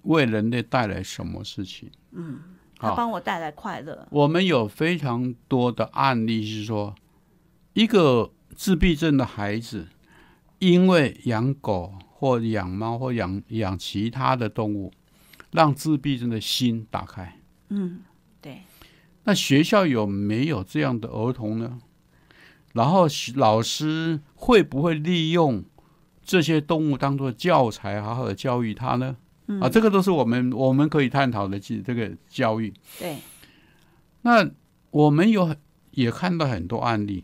[0.04, 1.90] 为人类带来什么事情？
[2.12, 2.40] 嗯
[2.80, 4.08] 它好帮我带来快乐。
[4.12, 6.94] 我们有非常多的案例是说，
[7.74, 9.88] 一个自闭症的孩子，
[10.60, 14.92] 因为养狗或养猫或养养其他的动物，
[15.52, 17.40] 让自闭症的心打开。
[17.70, 18.02] 嗯，
[18.42, 18.62] 对，
[19.24, 21.80] 那学校有没有这样的儿童呢？
[22.74, 25.64] 然后老师会不会利用
[26.24, 29.18] 这些动物当做教材，好好的教育他呢？
[29.62, 32.74] 啊，这个都是我们我们可以探讨的这这个教育。
[33.00, 33.18] 对，
[34.22, 34.50] 那
[34.92, 35.56] 我们有
[35.92, 37.24] 也看到很多案例，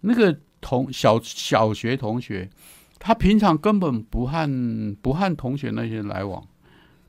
[0.00, 2.50] 那个同小小学同学，
[2.98, 6.44] 他平常根本不和不和同学那些来往，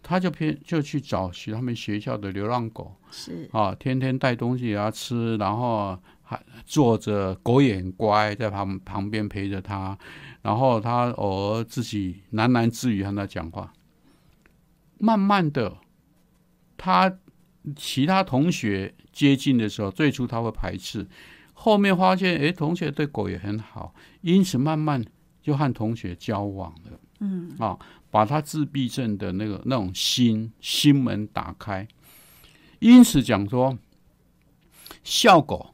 [0.04, 9.98] 他就偏就去找学他们学校的流浪狗是，啊，天天带东西给他吃，然后还坐着，狗也很乖，在旁旁边陪着他，
[10.44, 13.74] 然后他偶尔自己喃喃自语和他讲话。
[15.00, 15.78] 慢慢的，
[16.78, 17.12] 他
[17.76, 21.08] 其他同学接近的时候，最初他会排斥，
[21.60, 25.04] 后面发现，哎，同学对狗也很好，因此慢慢
[25.42, 27.00] 就和同学交往了。
[27.20, 27.78] 嗯，啊，
[28.12, 31.88] 把他自闭症的那个那种心心门打开。
[32.78, 33.76] 因此讲说，
[35.04, 35.74] 效果，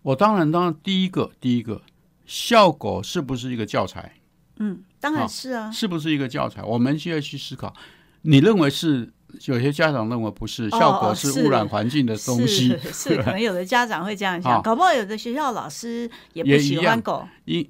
[0.00, 1.82] 我当然当然第一个第一个
[2.24, 4.14] 效果是不是一个教材？
[4.56, 6.62] 嗯，当然是啊，是不是一个教材？
[6.62, 7.74] 我们需要去思考。
[8.22, 9.12] 你认为是？
[9.46, 12.76] 有些家长认为不是，效果是污染环境的东西。
[12.92, 17.26] 是， 可能有的家长会这样想，搞不好有的学校老师也不喜欢狗。
[17.44, 17.68] 以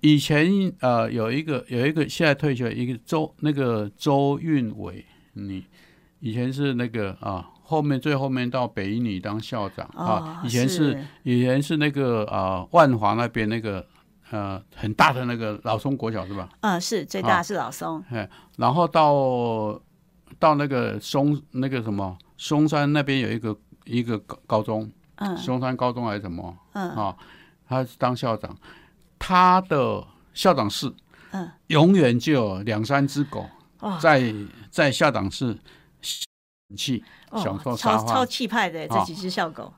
[0.00, 5.64] 以前呃，有一个有一个现在退休一个周那个周运伟，你
[6.20, 10.42] 以前是那个啊，后面最后面到北一女当校长啊。
[10.44, 13.86] 以前是以前是那个啊万华那边那个。
[14.32, 16.48] 呃，很大的那个老松国小是吧？
[16.62, 18.02] 嗯，是最大是老松。
[18.10, 19.80] 哎，然后到
[20.38, 26.56] 到那个松那个什么松山那边有一个一个高高中，嗯，松山高中还是什么？
[26.72, 27.16] 嗯，啊，
[27.68, 28.56] 他当校长，
[29.18, 30.92] 他的校长室，
[31.32, 33.46] 嗯，永远就有两三只狗
[34.00, 34.34] 在
[34.70, 35.58] 在校长室
[36.76, 39.72] 气享受超超气派的这几只校狗，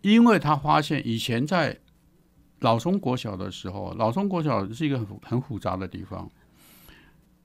[0.00, 1.78] 因为他发现以前在。
[2.62, 6.30] 老松国小的时候，老松国小是一个很很复杂的地方。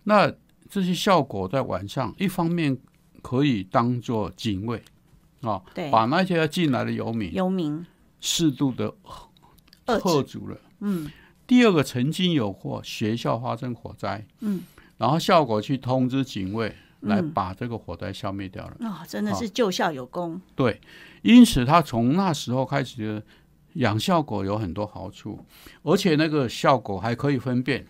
[0.04, 0.30] 那
[0.76, 2.78] 这些效果在晚上，一方面
[3.22, 4.84] 可以当做警卫
[5.40, 7.86] 啊，把那些要进来的游民游民
[8.20, 8.94] 适度的
[9.86, 10.58] 喝足了。
[10.82, 11.10] 嗯。
[11.48, 14.64] 第二个，曾经有过学校发生火灾，嗯，
[14.98, 18.76] 然后效果去通知警卫来把这个火灾消灭掉了。
[18.86, 20.42] 啊，真的是救校有功。
[20.56, 20.82] 对，
[21.22, 23.24] 因此他从那时候开始。
[23.76, 25.38] 养效果有很多好处，
[25.84, 27.86] 而且那个效果还可以分辨。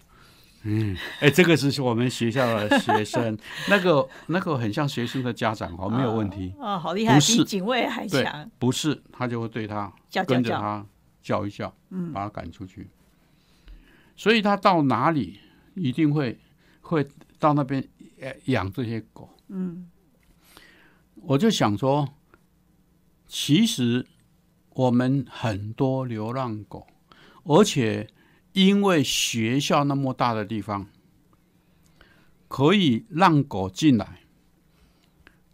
[0.65, 3.37] 嗯，哎，这个是我们学校的学生，
[3.69, 6.53] 那个那个很像学生的家长哦，没有问题。
[6.59, 8.49] 哦，好厉害，比警卫还强。
[8.59, 9.93] 不是，他就会对他
[10.27, 10.85] 跟着他
[11.21, 12.89] 叫一叫，嗯，把他赶出去。
[14.15, 15.39] 所以他到哪里
[15.75, 16.39] 一定会
[16.81, 17.07] 会
[17.39, 17.87] 到那边
[18.45, 19.29] 养这些狗。
[19.49, 19.89] 嗯，
[21.15, 22.09] 我就想说，
[23.27, 24.05] 其实。
[24.75, 26.85] 我们很多流浪狗，
[27.45, 28.05] 而且
[28.55, 30.87] 因为学校那么大的地方，
[32.47, 34.21] 可以让狗进来。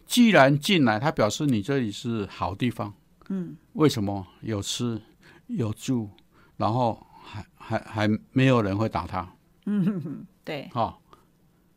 [0.06, 2.94] 既然进来，它表示你这里是好地方。
[3.28, 5.02] 嗯，为什么有吃
[5.48, 6.10] 有住，
[6.56, 9.34] 然后还还还没有人会打它？
[9.66, 11.02] 嗯，对，好，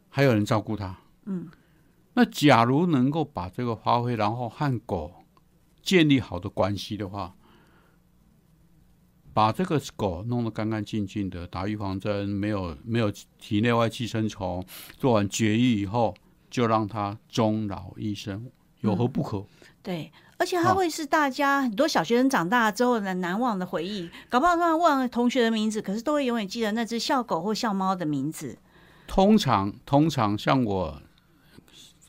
[0.10, 0.96] 还有人照顾它。
[1.26, 1.50] 嗯，
[2.14, 5.12] 那假如能够把这个发挥，然后和狗。
[5.82, 7.36] 建立好的关系的话，
[9.36, 14.66] 把这个狗弄得干干净净的，打预防针，没有没有体内外寄生虫，
[14.98, 16.16] 做完绝育以后，
[16.50, 19.46] 就让它终老一生，有何不可？
[19.84, 24.10] 对，而且它会是大家很多小学生长大之后的难忘的回忆。
[24.30, 28.58] 搞不好他忘了同学的名字，可是都会永远记得那只校狗或校猫的名字。
[29.06, 31.02] 通常，通常像我。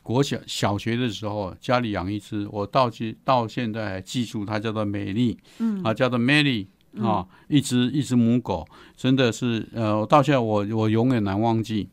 [0.01, 6.67] 国小小学的时候，家里养一只，我到现到现在还记住它叫做美丽，嗯，啊叫做 Mary
[7.03, 11.89] 啊，一只一只母狗，真的是呃，到现在我我永远难忘记。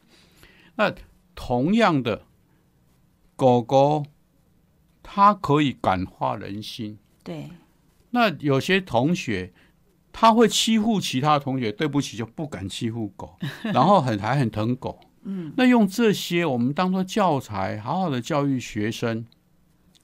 [0.76, 0.92] 那
[1.34, 2.22] 同样的
[3.36, 4.04] 狗狗，
[5.02, 7.50] 它可以感化人心，对。
[8.10, 9.52] 那有些同学
[10.12, 13.36] 他会欺负其他同学，对不起就不敢欺负狗，
[13.74, 15.00] 然后很还很疼狗。
[15.24, 19.26] 嗯，那用这些我们当做教材，好好的教育学生，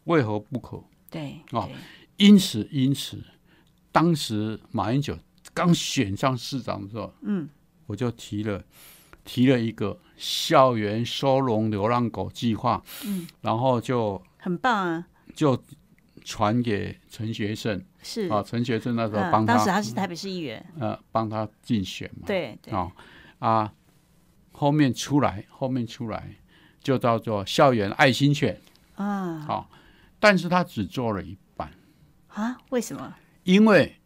[0.04, 0.82] 为何不可？
[1.10, 1.68] 对啊，
[2.16, 3.22] 因此因此，
[3.92, 5.16] 当时马英九
[5.53, 7.48] 刚选上市长的时候，嗯，
[7.87, 8.62] 我就提了
[9.24, 15.61] 提了一个校园收容流浪狗计划，嗯，然后就很棒啊，就
[16.24, 18.29] 传给陈学圣，是。
[18.29, 22.72] 啊，陈学圣那时候帮他，当时他是台北市议员，呃，帮他竞选嘛，对对。
[22.72, 22.92] 啊
[23.38, 23.72] 啊。
[24.53, 26.37] 后面出来，后面出来
[26.83, 28.61] 就叫做校园爱心犬。
[28.94, 29.38] 啊。
[29.38, 29.70] 好，
[30.18, 31.72] 但是他只做了一半。
[32.29, 32.59] 啊？
[32.68, 33.14] 为什么？
[33.52, 33.96] 因为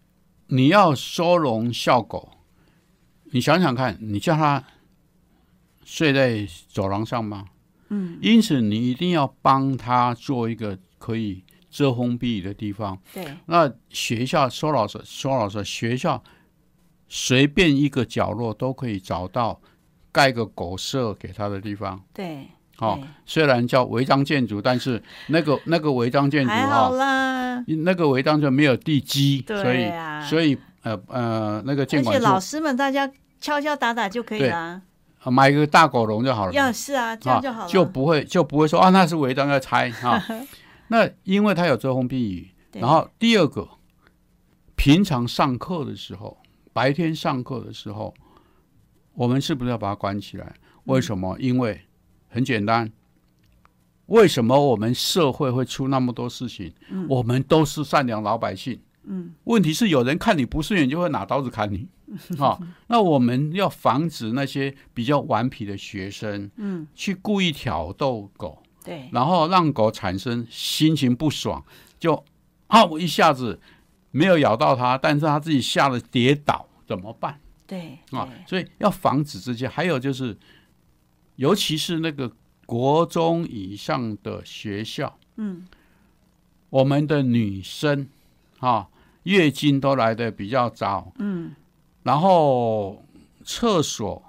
[0.47, 2.33] 你要收容校狗，
[3.33, 4.65] 你想想看，你叫它
[5.85, 7.47] 睡在走廊上吗？
[7.89, 8.19] 嗯。
[8.23, 12.99] 因此，你一定要帮他做一个可以遮风避雨的地方。
[13.13, 13.27] 对。
[13.47, 16.23] 那学校说老实说老实，学校
[17.09, 19.61] 随便一个角落都可以找到。
[20.15, 22.47] 盖个狗舍给他的地方，对，
[22.79, 26.91] 哦，虽然叫违章建筑，但是那个那个违章建筑哈，
[27.67, 29.91] 那个违章就没有地基，所以
[30.29, 33.11] 所以呃呃那个建管而且老师们大家
[33.41, 34.83] 敲敲打打就可以了。
[35.25, 40.23] 呃买一个大狗笼就好了，要是啊，这样就好了，就不会就不会说啊，那是违章要拆啊。
[40.89, 43.67] 那因为它有遮风避雨，然后第二个，
[44.77, 46.37] 平常上课的时候，
[46.75, 48.13] 白天上课的时候，
[49.15, 50.53] 我们是不是要把它关起来？
[50.85, 51.35] 为什么？
[51.41, 51.81] 因为
[52.35, 52.91] 很简单，
[54.07, 56.73] 为什么我们社会会出那么多事情？
[57.09, 58.81] 我们都是善良老百姓。
[59.05, 61.87] 嗯，问题是有人看你不顺眼，就会拿刀子砍你。
[62.39, 71.65] 啊，那我们要防止那些比较顽皮的学生，嗯，去故意挑逗狗，对，然后让狗产生心情不爽，
[71.99, 72.25] 就
[72.67, 73.61] 啊，我一下子
[74.11, 78.45] 没有咬到它，但是它自己吓得跌倒，怎么办对，啊对？
[78.47, 79.67] 所以要防止这些。
[79.67, 80.37] 还有就是，
[81.37, 82.31] 尤其是那个
[82.67, 85.67] 国中以上的学校，嗯，
[86.71, 88.09] 我们的女生
[88.59, 88.89] 啊，
[89.25, 91.55] 月经都来的比较早，嗯。
[92.03, 93.03] 然后
[93.45, 94.23] 厕所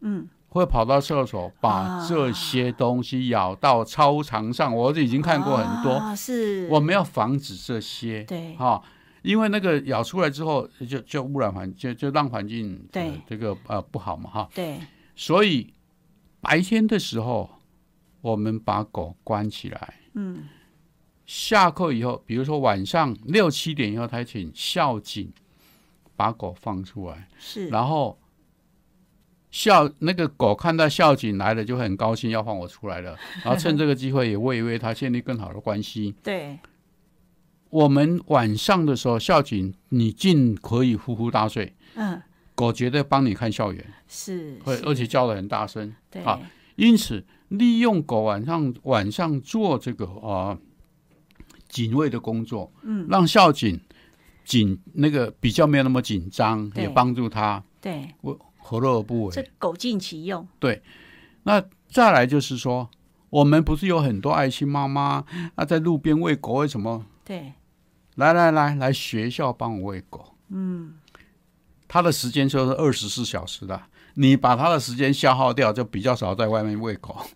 [0.00, 5.92] 嗯，会跑到厕所把啊这些东西咬到操场上，我已经看过很多。
[5.92, 8.56] 啊是，我们要防止这些，对。
[8.56, 8.82] 哈、
[9.22, 13.12] 因为那个咬出来之后，就就污染环，就就让环境呃对。
[13.28, 14.80] 这个呃不好嘛哈，对，
[15.14, 15.72] 所以
[16.40, 17.50] 白天的时候
[18.20, 20.48] 我们把狗关起来，嗯
[21.26, 25.32] 下课以后，比如说晚上六七点以后，才请校警
[26.16, 28.18] 把狗放出来，是，然后
[29.50, 36.14] 校那个狗看到校警来了，就很高兴，要放我出来了， 然后趁这个机会也喂一喂它，建立更好的关系。
[36.22, 36.58] 对，
[37.68, 42.20] 我们晚上的时候，校警你尽可以呼呼大睡，嗯
[42.60, 45.94] 狗绝对帮你看校园，是，会而且叫的很大声。
[46.10, 46.38] 对，啊
[46.76, 50.58] 因此，利用狗晚上晚上做这个啊、呃
[51.68, 53.06] 警卫的工作，嗯。
[53.08, 53.80] 让校警
[54.44, 59.32] 紧那个比较没有那么紧张，也帮助他，对，我何乐而不为。
[59.32, 59.46] 这？
[59.58, 60.82] 狗尽其用，对。
[61.44, 62.90] 那再来就是说，
[63.30, 67.06] 我们不是有很多爱心妈妈啊，在路边喂狗，为什么？
[67.24, 67.54] 对，
[68.16, 70.94] 来来来来学校帮我喂狗，嗯
[71.92, 73.82] 他的时间就是二十四小时的，
[74.14, 77.16] 你把他的时间消耗掉，就比较少在外面喂狗。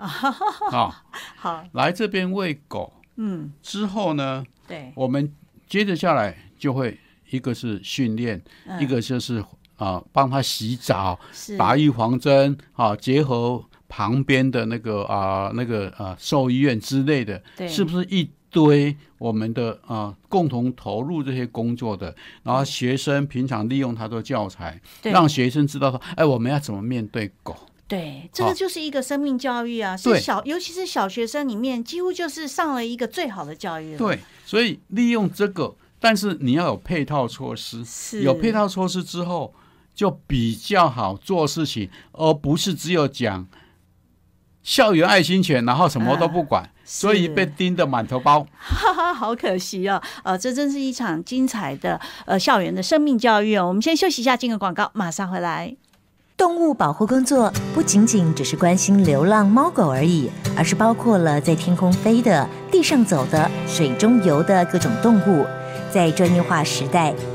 [0.70, 1.02] 啊。
[1.36, 3.52] 好，来这边喂狗嗯。
[3.60, 5.34] 之后呢，对，我们
[5.66, 6.96] 接着下来就会
[7.30, 8.80] 一个是训练，嗯。
[8.80, 9.44] 一个就是
[9.76, 11.18] 啊帮他洗澡、
[11.58, 22.14] 打预防针啊，结合旁边的那个啊那个啊兽医院之类的，对，是不是一堆我们的啊共同投入这些工作的，
[22.44, 25.10] 然后学生平常利用他的教材，对。
[25.10, 27.56] 让学生知道说，哎，我们要怎么面对狗。
[27.88, 30.20] 对，这个就是一个生命教育啊，是对。
[30.20, 33.98] 小，尤其是小学生里面，几乎就是上了一个最好的教育了。
[33.98, 38.22] 对，所以利用这个，但是你要有配套措施，是。
[38.22, 39.52] 有配套措施之后，
[39.94, 43.46] 就比较好做事情，而不是只有讲
[44.64, 48.44] 校园爱心犬，然后什么都不管，所以被盯得满头包。
[48.58, 53.68] 哈哈，好可惜哦，呃，这真是一场精彩的呃校园的生命教育哦。
[53.68, 55.76] 我们先休息一下，进个广告，马上回来。
[56.36, 65.46] 动物保护工作不仅仅只是关心流浪猫狗而已，而是包括了在天空飞的、地上走的、水中游的各种动物。
[65.92, 67.14] 在专业化时代，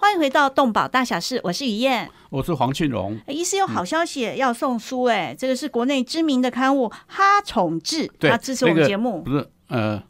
[0.00, 2.08] 欢迎回到动保大小事，我是于燕。
[2.30, 9.22] 我是黄庆荣，哎医师有好消息要送书，哎，这个是国内知名的刊物《哈宠志》，对它支持我那个们节目。
[9.22, 10.00] 不是呃。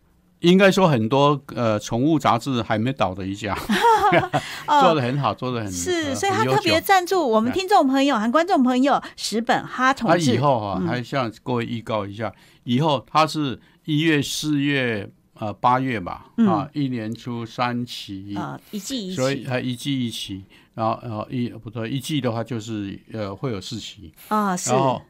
[0.41, 3.59] 应该说很多呃宠物杂志还没倒的一家，
[4.81, 10.31] 做的很好，做的很哦是，呃所以他特别秀赞助我们听众朋友和观众朋友十本《哈宠他志》。
[10.35, 12.33] 以后哈、嗯还向各位预告一下，
[12.63, 19.17] 以后他是一月、四月、呃八月吧，啊，一年出三期，嗯啊，一季一期。
[19.17, 24.71] 所以它一季一期，然后呃一不对，一季的话就是呃会有四期，啊，是。
[24.71, 25.01] 然后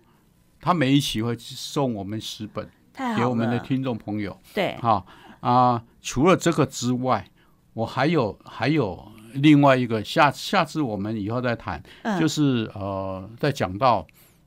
[0.60, 2.68] 他每一期会送我们十本
[3.16, 3.58] 给我们的。
[3.60, 5.04] 听众朋友，对，哈
[5.40, 7.28] 啊，除了这个之外，
[7.74, 12.18] 我还有还有另外一个下下次我们以后再谈，嗯。
[12.20, 14.06] 就是呃，在讲到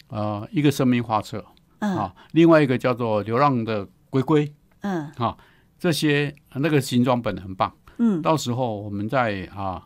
[0.09, 1.45] 呃一个生命画册
[1.79, 1.95] 嗯。
[1.97, 4.51] 啊，另外一个叫做流浪的龟龟
[4.82, 5.09] 嗯。
[5.17, 5.38] 啊，
[5.82, 9.82] 这些那个形状本很棒，嗯到时候我们再啊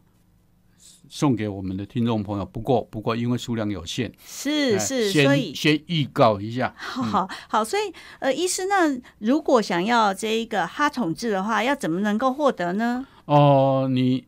[1.07, 2.43] 送给我们的听众朋友。
[2.43, 13.07] 不过不过因为数量有限，哎是是，先所以先预告一下，好好好，所以呃，医师，那如果想要这一个哈统治的话，要怎么能够获得呢？
[13.23, 14.25] 哦，你第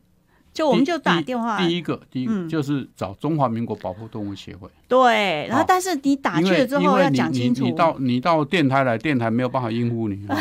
[0.58, 2.48] 就我们就打第电话，第一个第一个嗯。
[2.48, 4.68] 就是找中华民国保护动物协会。
[4.88, 10.36] 对，然后但是你打去了之后要讲清楚，你你到你到电台来，电台没有办法应付你， 啊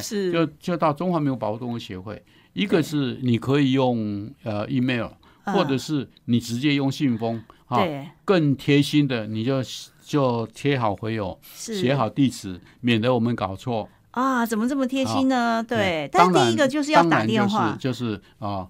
[0.00, 0.32] 是。
[0.32, 2.22] 就就到中华民国保护动物协会。
[2.54, 5.10] 一个是你可以用呃 email，
[5.44, 5.54] 嗯。
[5.54, 8.08] 或者是你直接用信封啊，对。
[8.24, 9.62] 更贴心的你就
[10.02, 11.74] 就贴好回邮，是。
[11.78, 13.86] 写好地址，免得我们搞错。
[14.12, 15.62] 啊，怎么这么贴心呢？
[15.62, 18.66] 对，但是第一个就是要打电话，就是啊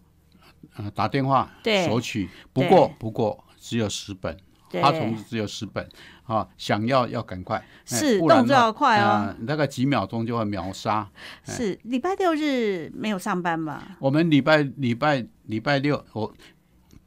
[0.83, 4.37] 呃打电话对索取，不过不过只有十本。
[4.72, 5.85] 对它虫子只有十本
[6.22, 11.11] 啊，想要要赶快，哎是动作要快哦呃大概几秒钟就会秒杀。
[11.43, 13.97] 是礼拜六日没有上班吧？
[13.99, 16.33] 我们礼拜礼拜礼拜六，我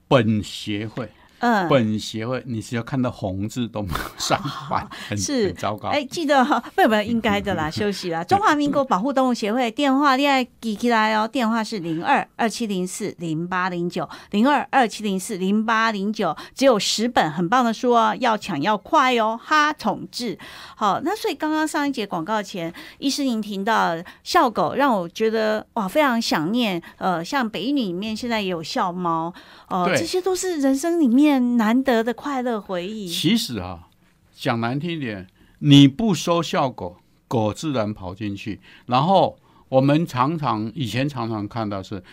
[0.09, 1.09] 本协会
[1.43, 5.89] 嗯，本协会，你只要看到红字都没有上班，很是很糟糕。
[5.89, 8.23] 哎，记得哈，不不，应该的啦， 休息啦。
[8.23, 20.39] 中华民国保护动物协会电话恋爱记起来哦，电话是零二二七零四零八零九零二二七零四零八零九，只有十本很棒的书哦，要抢要快哦，哈统治。
[20.77, 26.81] 好，那所以刚刚上一节广告前，医师您听到笑狗，让我觉得哇，非常想念。
[26.97, 29.33] 呃，像北一女里面现在也有笑猫，
[29.67, 33.07] 哦、对这些都是人生里面难得的快乐回忆。
[33.07, 33.87] 其实啊，
[34.33, 35.27] 讲难听一点，
[35.59, 38.61] 你不收校狗，狗自然跑进去。
[38.87, 39.37] 然后
[39.69, 42.03] 我们常常以前常常看到是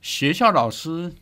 [0.00, 1.12] 学校老师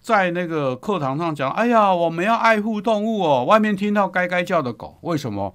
[0.00, 5.54] 在那个课堂上讲：“哎呀，我们要爱护动物哦。”外面听到该该叫的狗，为什么？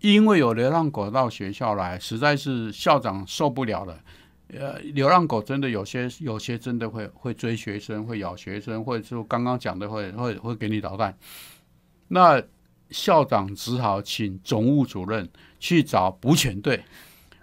[0.00, 3.98] 因为有流浪狗到学校来，实在是校长受不了了。
[4.54, 11.14] 呃，流浪狗真的有些有些真的会会追学生，会咬学生，或者说刚刚讲的会会会给你捣蛋。
[12.08, 12.42] 那
[12.90, 15.28] 校长只好请总务主任
[15.60, 16.82] 去找捕犬队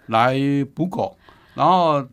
[0.06, 0.36] 来
[0.74, 1.16] 捕狗，
[1.54, 2.04] 然后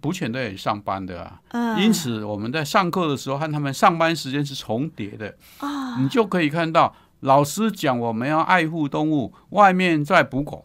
[0.00, 1.40] 捕犬队也上班的啊。
[1.48, 10.64] 嗯因此我们在上课的时候和他们上班时间是重叠的，啊，你就可以看到老师讲我们要爱护动物，外面在捕狗。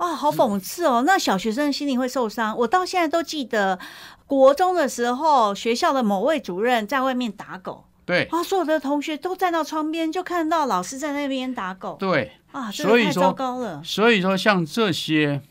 [0.00, 1.02] 哇，好讽刺哦！
[1.06, 2.56] 那小学生心里会受伤。
[2.56, 3.78] 我到现在都记得，
[4.26, 13.82] 国中的时候，学校的某位主任在外面打狗，对啊，所有的同学都站到窗边，就看到老师在那边打狗，对，啊，所以说太糟糕了。
[13.84, 15.42] 所以说像这些，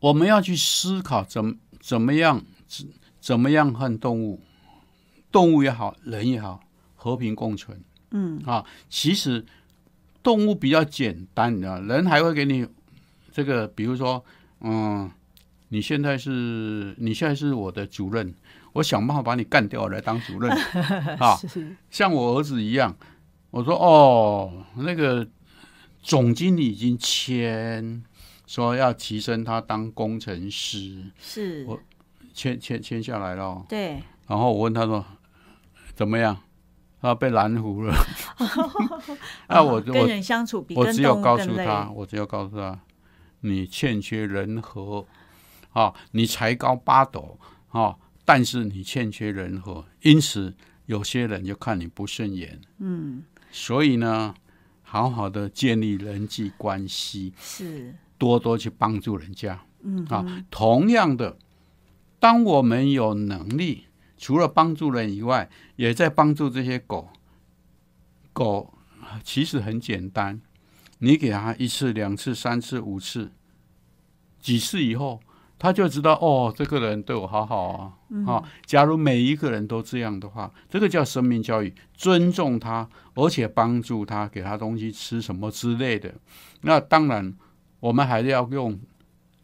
[0.00, 2.86] 我们要去思考怎怎么样怎
[3.18, 4.38] 怎么样和动物，
[5.32, 6.60] 动物也好，人也好，
[6.94, 7.82] 和平共存。
[8.10, 9.46] 嗯，啊，其实
[10.22, 12.66] 动物比较简单，你知道，人还会给你
[13.38, 14.24] 这个，比如说，
[14.62, 15.08] 嗯，
[15.68, 18.34] 你现在是你现在是我的主任，
[18.72, 20.50] 我想办法把你干掉来当主任。
[21.20, 21.38] 啊，
[21.88, 22.96] 像我儿子一样，
[23.52, 25.24] 我说哦，那个
[26.02, 28.02] 总经理已经签
[28.44, 31.78] 说要提升他当工程师，是，我
[32.34, 35.04] 签签签下来了哦，对，然后我问他说
[35.94, 36.36] 怎么样，
[37.00, 37.94] 他被拦糊了，
[39.46, 41.38] 那 我跟我人相处比我跟只有告。
[41.38, 42.76] 诉他，我只有告诉他，
[43.40, 45.06] 你欠缺人和，
[45.72, 50.54] 啊，你才高八斗啊，但是你欠缺人和，因此
[50.86, 54.34] 有些人就看你不顺眼，嗯，所以呢，
[54.82, 60.44] 好好的建立人际关系，是，多多去帮助人家嗯啊。
[60.50, 61.36] 同样的，
[62.18, 63.84] 当我们有能力，
[64.16, 67.08] 除了帮助人以外，也在帮助这些狗。
[68.32, 68.74] 狗
[69.22, 70.40] 其实很简单，
[70.98, 73.30] 你给他一次、两次、三次、五次，
[74.40, 75.20] 几次以后，
[75.58, 77.92] 他就知道哦，这个人对我好好啊。
[78.26, 86.14] 啊，假如每一个人都这样的话，这个叫生命教育，尊重他，而且帮助他，给他东西吃什么之类的。
[86.62, 87.34] 那当然，
[87.80, 88.78] 我们还是要用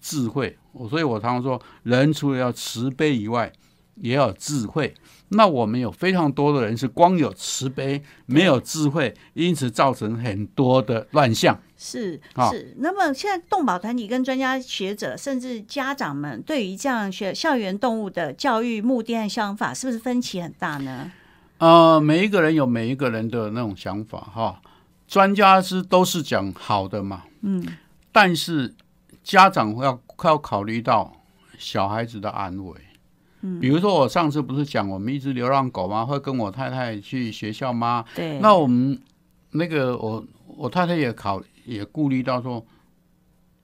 [0.00, 0.56] 智慧。
[0.72, 3.52] 我所以，我常常说，人除了要慈悲以外，
[3.96, 4.94] 也要有智慧。
[5.30, 11.58] 那我们有非常多的人是光有慈悲，没有智慧，因此造成很多的乱象。
[11.76, 12.20] 是
[12.50, 21.10] 是，那么现在动保团体跟专家学者，甚至家长们，对于这样学校园动物的教育目的和想法，是不是分歧很大呢？
[21.58, 24.60] 呃，每一个人有每一个人的那种想法哈。
[25.06, 27.66] 专家是都是讲好的嘛，嗯，
[28.10, 28.74] 但是
[29.22, 31.12] 家长要要考虑到
[31.58, 32.74] 小孩子的安危。
[33.46, 36.04] 嗯比如说我上次不是讲我们一只流浪狗吗？
[36.04, 38.02] 会跟我太太去学校吗？
[38.14, 38.98] 对，那我们
[39.50, 42.64] 那个我我太太也考也顾虑到说，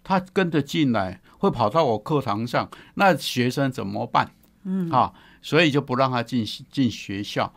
[0.04, 4.30] 他跟着进来会跑到我课堂上，那学生怎么办？
[4.64, 7.50] 嗯啊，所以就不让他进进学校。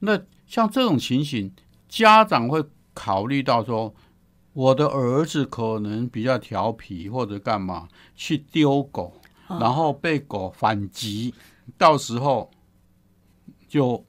[0.00, 1.52] 那像这种情形，
[1.88, 2.60] 家长会
[2.92, 3.94] 考虑到说，
[4.52, 11.32] 我的儿子可能比较调皮或者干嘛去丢狗，然后被狗反击，
[11.76, 12.50] 到时候
[13.68, 14.04] 就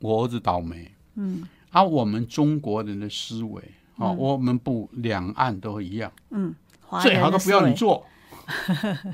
[0.00, 0.90] 我儿子倒霉。
[1.14, 3.62] 嗯，啊，我们中国人的思维
[3.96, 6.54] 啊，我们不两岸都一样，嗯
[7.02, 8.06] 最好都不要你做。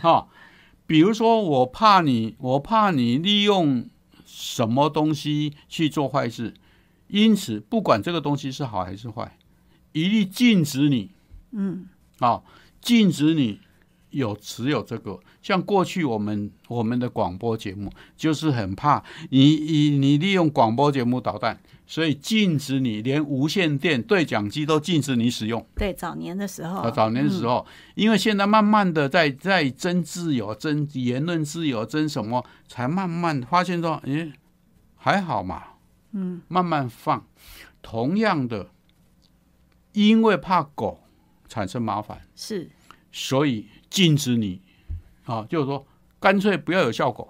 [0.00, 0.28] 哈，
[0.86, 3.88] 比如说我怕你，我怕你利用
[4.24, 6.54] 什么东西去做坏事，
[7.08, 9.36] 因此不管这个东西是好还是坏，
[9.92, 11.10] 一律禁止你。
[11.50, 11.88] 嗯，
[12.18, 12.42] 啊，
[12.80, 13.60] 禁止你
[14.10, 15.18] 有持有这个。
[15.42, 25.64] 像过去我们我们的广播节目，就是很怕你你你利用广播节目捣蛋，所以禁止你连无线电对讲机都禁止你使用。
[25.76, 34.32] 对早年的时候啊，，早年的时候，因为现在慢慢的在在争自由、争言论自由、争什么，才慢慢发现说，诶，
[34.96, 35.62] 还好嘛，
[36.12, 37.24] 嗯，慢慢放。
[37.80, 38.70] 同样的，
[39.92, 41.00] 因为怕狗
[41.48, 42.68] 产生麻烦，是
[43.10, 44.60] 所以禁止你
[45.24, 45.86] 啊，就是说
[46.20, 47.28] 干脆不要有效果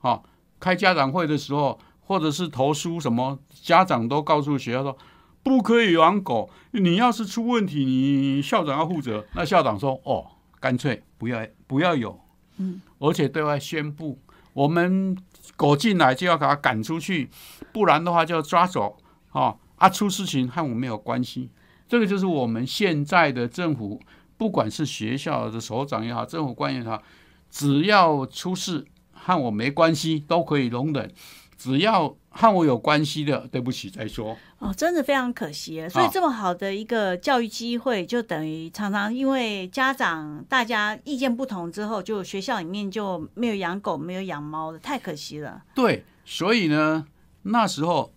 [0.00, 0.20] 啊。
[0.60, 4.96] 开家长会的时候，或者是投书什么，家长都告诉学校说
[5.42, 6.48] 不可以养狗。
[6.70, 9.24] 你要是出问题，你校长要负责。
[9.34, 10.26] 那校长说哦，
[10.58, 12.18] 干脆不要不要有，
[12.56, 14.18] 嗯，而且对外宣布，
[14.54, 15.16] 我们
[15.56, 17.28] 狗进来就要给它赶出去，
[17.72, 18.96] 不然的话就要抓走
[19.32, 19.88] 啊啊！
[19.88, 21.50] 出事情和我没有关系。
[21.86, 24.00] 这个就是我们现在的政府，
[24.36, 27.02] 不管是学校的首长也好，政府官员也好，
[27.50, 31.08] 只要出事和我没关系，都可以容忍；
[31.56, 34.36] 只要和我有关系的，对不起再说。
[34.58, 35.88] 哦，真的非常可惜。
[35.88, 45.62] 所以啊这么好的一个教育机会，就等于常常因为家长大家意见不同之后，就学校里面就没有养狗、没有养猫的，太可惜了。
[45.74, 47.06] 对，所以呢，
[47.42, 48.12] 那时候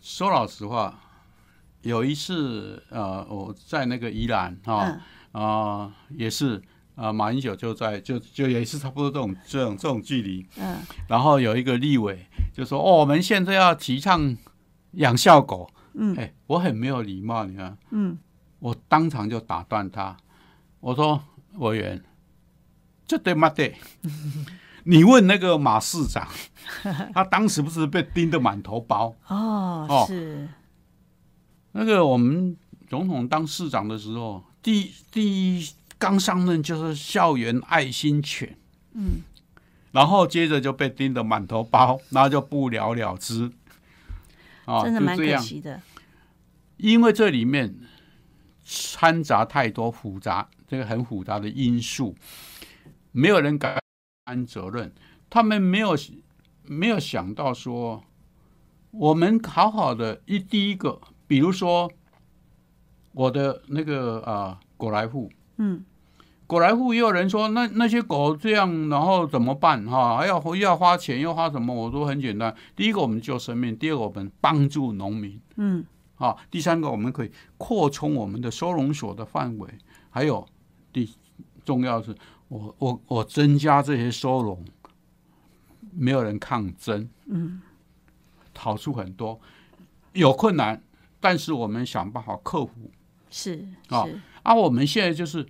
[0.00, 1.00] 说老实话，
[1.82, 5.00] 有一次呃，我在那个宜兰哈嗯
[5.38, 6.62] 啊、也是
[6.94, 10.78] 啊、马英九就在就就也是差不多这种这种这种距离，嗯，
[11.08, 12.24] 然后有一个立委
[12.54, 14.34] 就说：“哦，我们现在要提倡
[14.92, 18.18] 养校狗。”嗯哎，我很没有礼貌，你看，嗯，
[18.58, 20.16] 我当场就打断他，
[20.80, 21.22] 我说
[21.56, 22.02] ：“委员，
[23.06, 23.48] 这对吗？
[23.50, 23.76] 对？
[24.84, 26.26] 你问那个马市长，
[27.12, 29.14] 他当时不是被盯得满头包？
[29.26, 30.48] 哦，哦是，
[31.72, 32.56] 那个我们
[32.86, 38.58] 总统当市长的时候，第第一刚上任就是校园爱心犬，
[38.94, 39.20] 嗯，
[39.92, 43.52] 然后接着就被盯得满头包，然后就不了了之。
[44.64, 45.80] 啊，真的蛮可惜的。
[46.78, 47.76] 因为这里面
[48.64, 52.16] 掺杂太多复杂，这个很复杂的因素，
[53.12, 53.78] 没有人敢
[54.24, 54.92] 担责任，
[55.30, 55.96] 他们没有
[56.64, 58.02] 没有想到说，
[58.90, 61.92] 我们好好的一第一个，比如说
[63.16, 65.82] 我的那个啊果来户，嗯，
[66.46, 69.82] 果来户也有人说，那那些狗这样，然后怎么办？
[69.86, 71.74] 哈，还要又要花钱，要花什么？
[71.74, 75.82] 我说很简单，第一个我们救生命，第二个我们帮助农民，嗯，
[76.16, 79.66] 啊，第三个我们可以扩充我们的收容所的范围，
[80.10, 80.46] 还有
[80.92, 81.10] 第
[81.64, 82.14] 重要是
[82.48, 84.62] 我我我增加这些收容，
[85.90, 87.62] 没有人抗争，嗯，
[88.54, 89.40] 好处很多，
[90.12, 90.82] 有困难，
[91.18, 92.90] 但是我们想办法克服。
[93.36, 95.46] 是啊是，啊，我们现在就是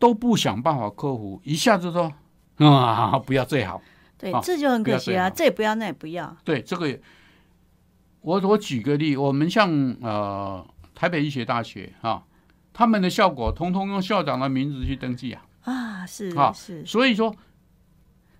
[0.00, 2.12] 都不想办法克服，一下子说
[2.66, 3.76] 啊不要最好。
[3.76, 3.82] 啊，
[4.18, 6.36] 对这就很可惜啊，这也不要，那也不要。
[6.42, 7.00] 对这个也，
[8.22, 9.70] 我我举个例，我们像
[10.00, 10.66] 呃
[10.96, 12.24] 台北医学大学啊，
[12.72, 17.32] 他们的效果通通用校长的名字去登记啊，啊，是啊是，所以说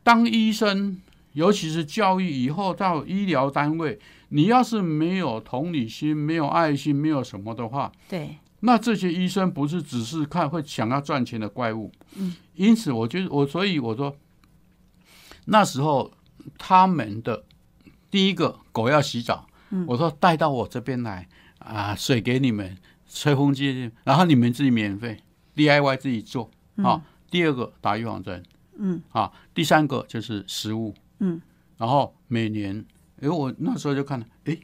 [0.03, 1.01] 当医生，
[1.35, 4.01] 尤其是教育以后到医疗单位，
[4.35, 14.17] 你要是没有同理心、没有爱心、没有什么的话，对，那这些医生不是只是看会想要赚钱的怪物，嗯，因此我觉得我所以我说
[15.45, 16.11] 那时候
[16.59, 17.45] 他们的
[18.11, 19.85] 第一个狗要洗澡，嗯。
[19.87, 21.29] 我说带到我这边来
[21.59, 22.77] 啊，水给你们，
[23.09, 25.17] 吹风机，然后你们自己免费
[25.55, 27.01] DIY 自己做啊。
[27.31, 28.43] 第二个打预防针，
[28.79, 31.41] 嗯，啊，第三个就是食物，嗯，
[31.77, 32.85] 然后每年，
[33.21, 34.59] 哎，我那时候就看了，哎，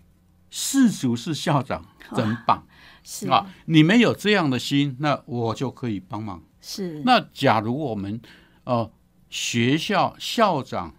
[0.51, 1.85] 世俗是校长，
[2.15, 2.67] 真棒。
[3.03, 6.43] 是啊，你们有这样的心，那我就可以帮忙。
[6.61, 8.21] 是，那假如我们
[8.65, 8.91] 呃
[9.31, 10.95] 学校校长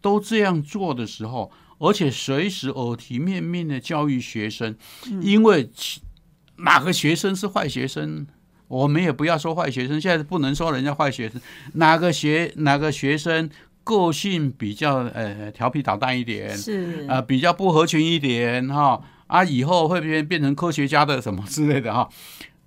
[0.00, 4.74] 都这样做的时候，而且随时耳提面命的教育学生，
[5.20, 5.70] 因为
[6.56, 8.26] 哪个学生是坏学生，
[8.68, 11.38] 我们也不要说坏学生，现在不能说人家坏学生，
[11.74, 13.50] 哪个学哪个学生
[13.84, 22.08] 个性比较呃调皮捣蛋一点，是啊、比较不合群一点哈啊，以后会变变成科学家的什么之类的哈。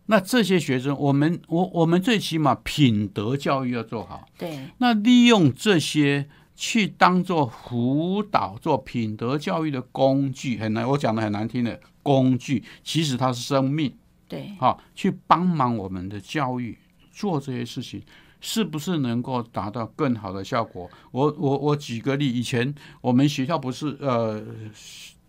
[0.05, 4.25] 那这些学生，我们我我们最起码品德教育要做好。
[4.37, 13.93] 对，那利用这些去当做辅导、做品德教育的工具，很难，我讲的很难听的工具，其实它是生命
[14.29, 16.77] 对，哈、去帮忙我们的教育
[17.11, 18.01] 做这些事情。
[18.39, 20.89] 是不是能够达到更好的效果？
[21.11, 24.43] 我我我举个例，以前我们学校不是呃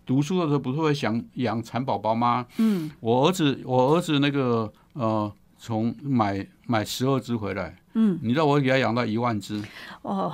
[0.05, 2.45] 读书的时候不是会想养蚕宝宝吗？
[2.57, 9.61] 嗯，我儿子我儿子那个呃从买买十二只回来，嗯，你知道我给他养到一万只，
[10.03, 10.33] 哦，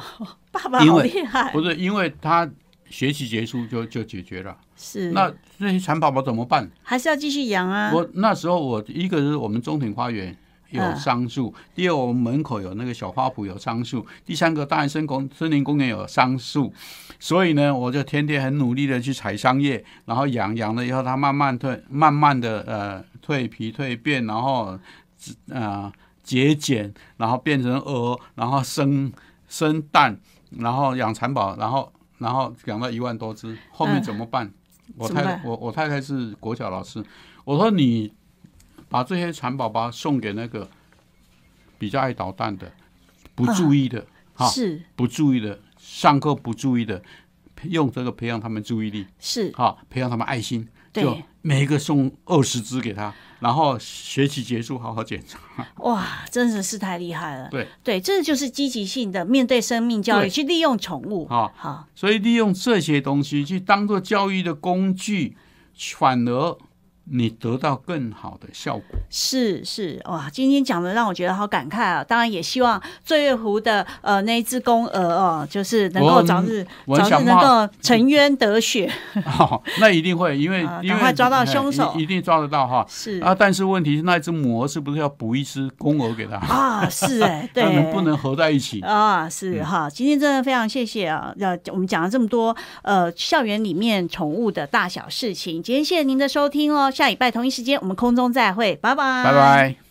[0.51, 2.49] 爸爸好厉害，不是因为他
[2.89, 4.55] 学习结束就就解决了。
[4.77, 6.69] 是那这些蚕宝宝怎么办？
[6.83, 7.91] 还是要继续养啊。
[7.93, 10.37] 我那时候我一个是我们中庭花园
[10.75, 10.95] 有嗯。
[10.95, 16.73] 桑树，第二我们门口有那个小花圃有桑树，第三个大安森公森林公园有桑树，
[17.19, 24.77] 所以呢，我就天天很努力的去采桑叶，然后养养了以后，它慢慢退，慢慢的呃蜕皮蜕变，然后
[25.49, 25.91] 呃
[26.23, 29.11] 节俭，然后变成鹅，然后生
[29.47, 30.17] 生蛋，
[30.51, 34.03] 然后养蚕宝，然后然后养到一万多只，后面嗯。
[34.03, 34.51] 怎么办？
[34.97, 37.03] 我太我我太太是国小老师，
[37.43, 38.13] 我说你
[38.89, 40.69] 把这些蚕宝宝送给那个
[41.77, 42.71] 比较爱捣蛋的、
[43.33, 47.01] 不注意的、哈、是不注意的、上课不注意的，
[47.63, 55.39] 用这个培养他们注意力，是，哈，培养他们爱心，对就每一个送二十只给他，然后学期结束好好检查。
[55.77, 57.49] 哇，真的是太厉害了。
[57.49, 61.27] 对对，这就是积极性的面对生命教育，去利用宠物。
[61.27, 65.37] 好好，所以利用这些东西去当做教育的工具，
[65.75, 66.57] 反而
[67.11, 68.83] 你得到更好的效果。
[69.09, 72.03] 是是哇，今天讲的让我觉得好感慨啊！
[72.03, 78.91] 当然也希望醉月湖的呃那一只公鹅哦，就是能够早日我早日能够沉冤得雪。
[79.39, 82.85] 哦，那一定会，因为、啊因为赶快抓到哎凶手一一定抓得到哈。
[82.89, 86.37] 是啊，但是问题是那只母鹅是不是要补一只公鹅给他？
[86.37, 88.81] 啊，是哎， 对，那能不能合在一起？
[88.81, 91.33] 啊，是哈，今天真的非常谢谢啊！
[91.39, 99.84] 呃我们讲了这么多呃校园里面宠物的大小事情，今天谢谢您的收听哦，下礼拜同一时间我们空中再会，拜拜，拜拜。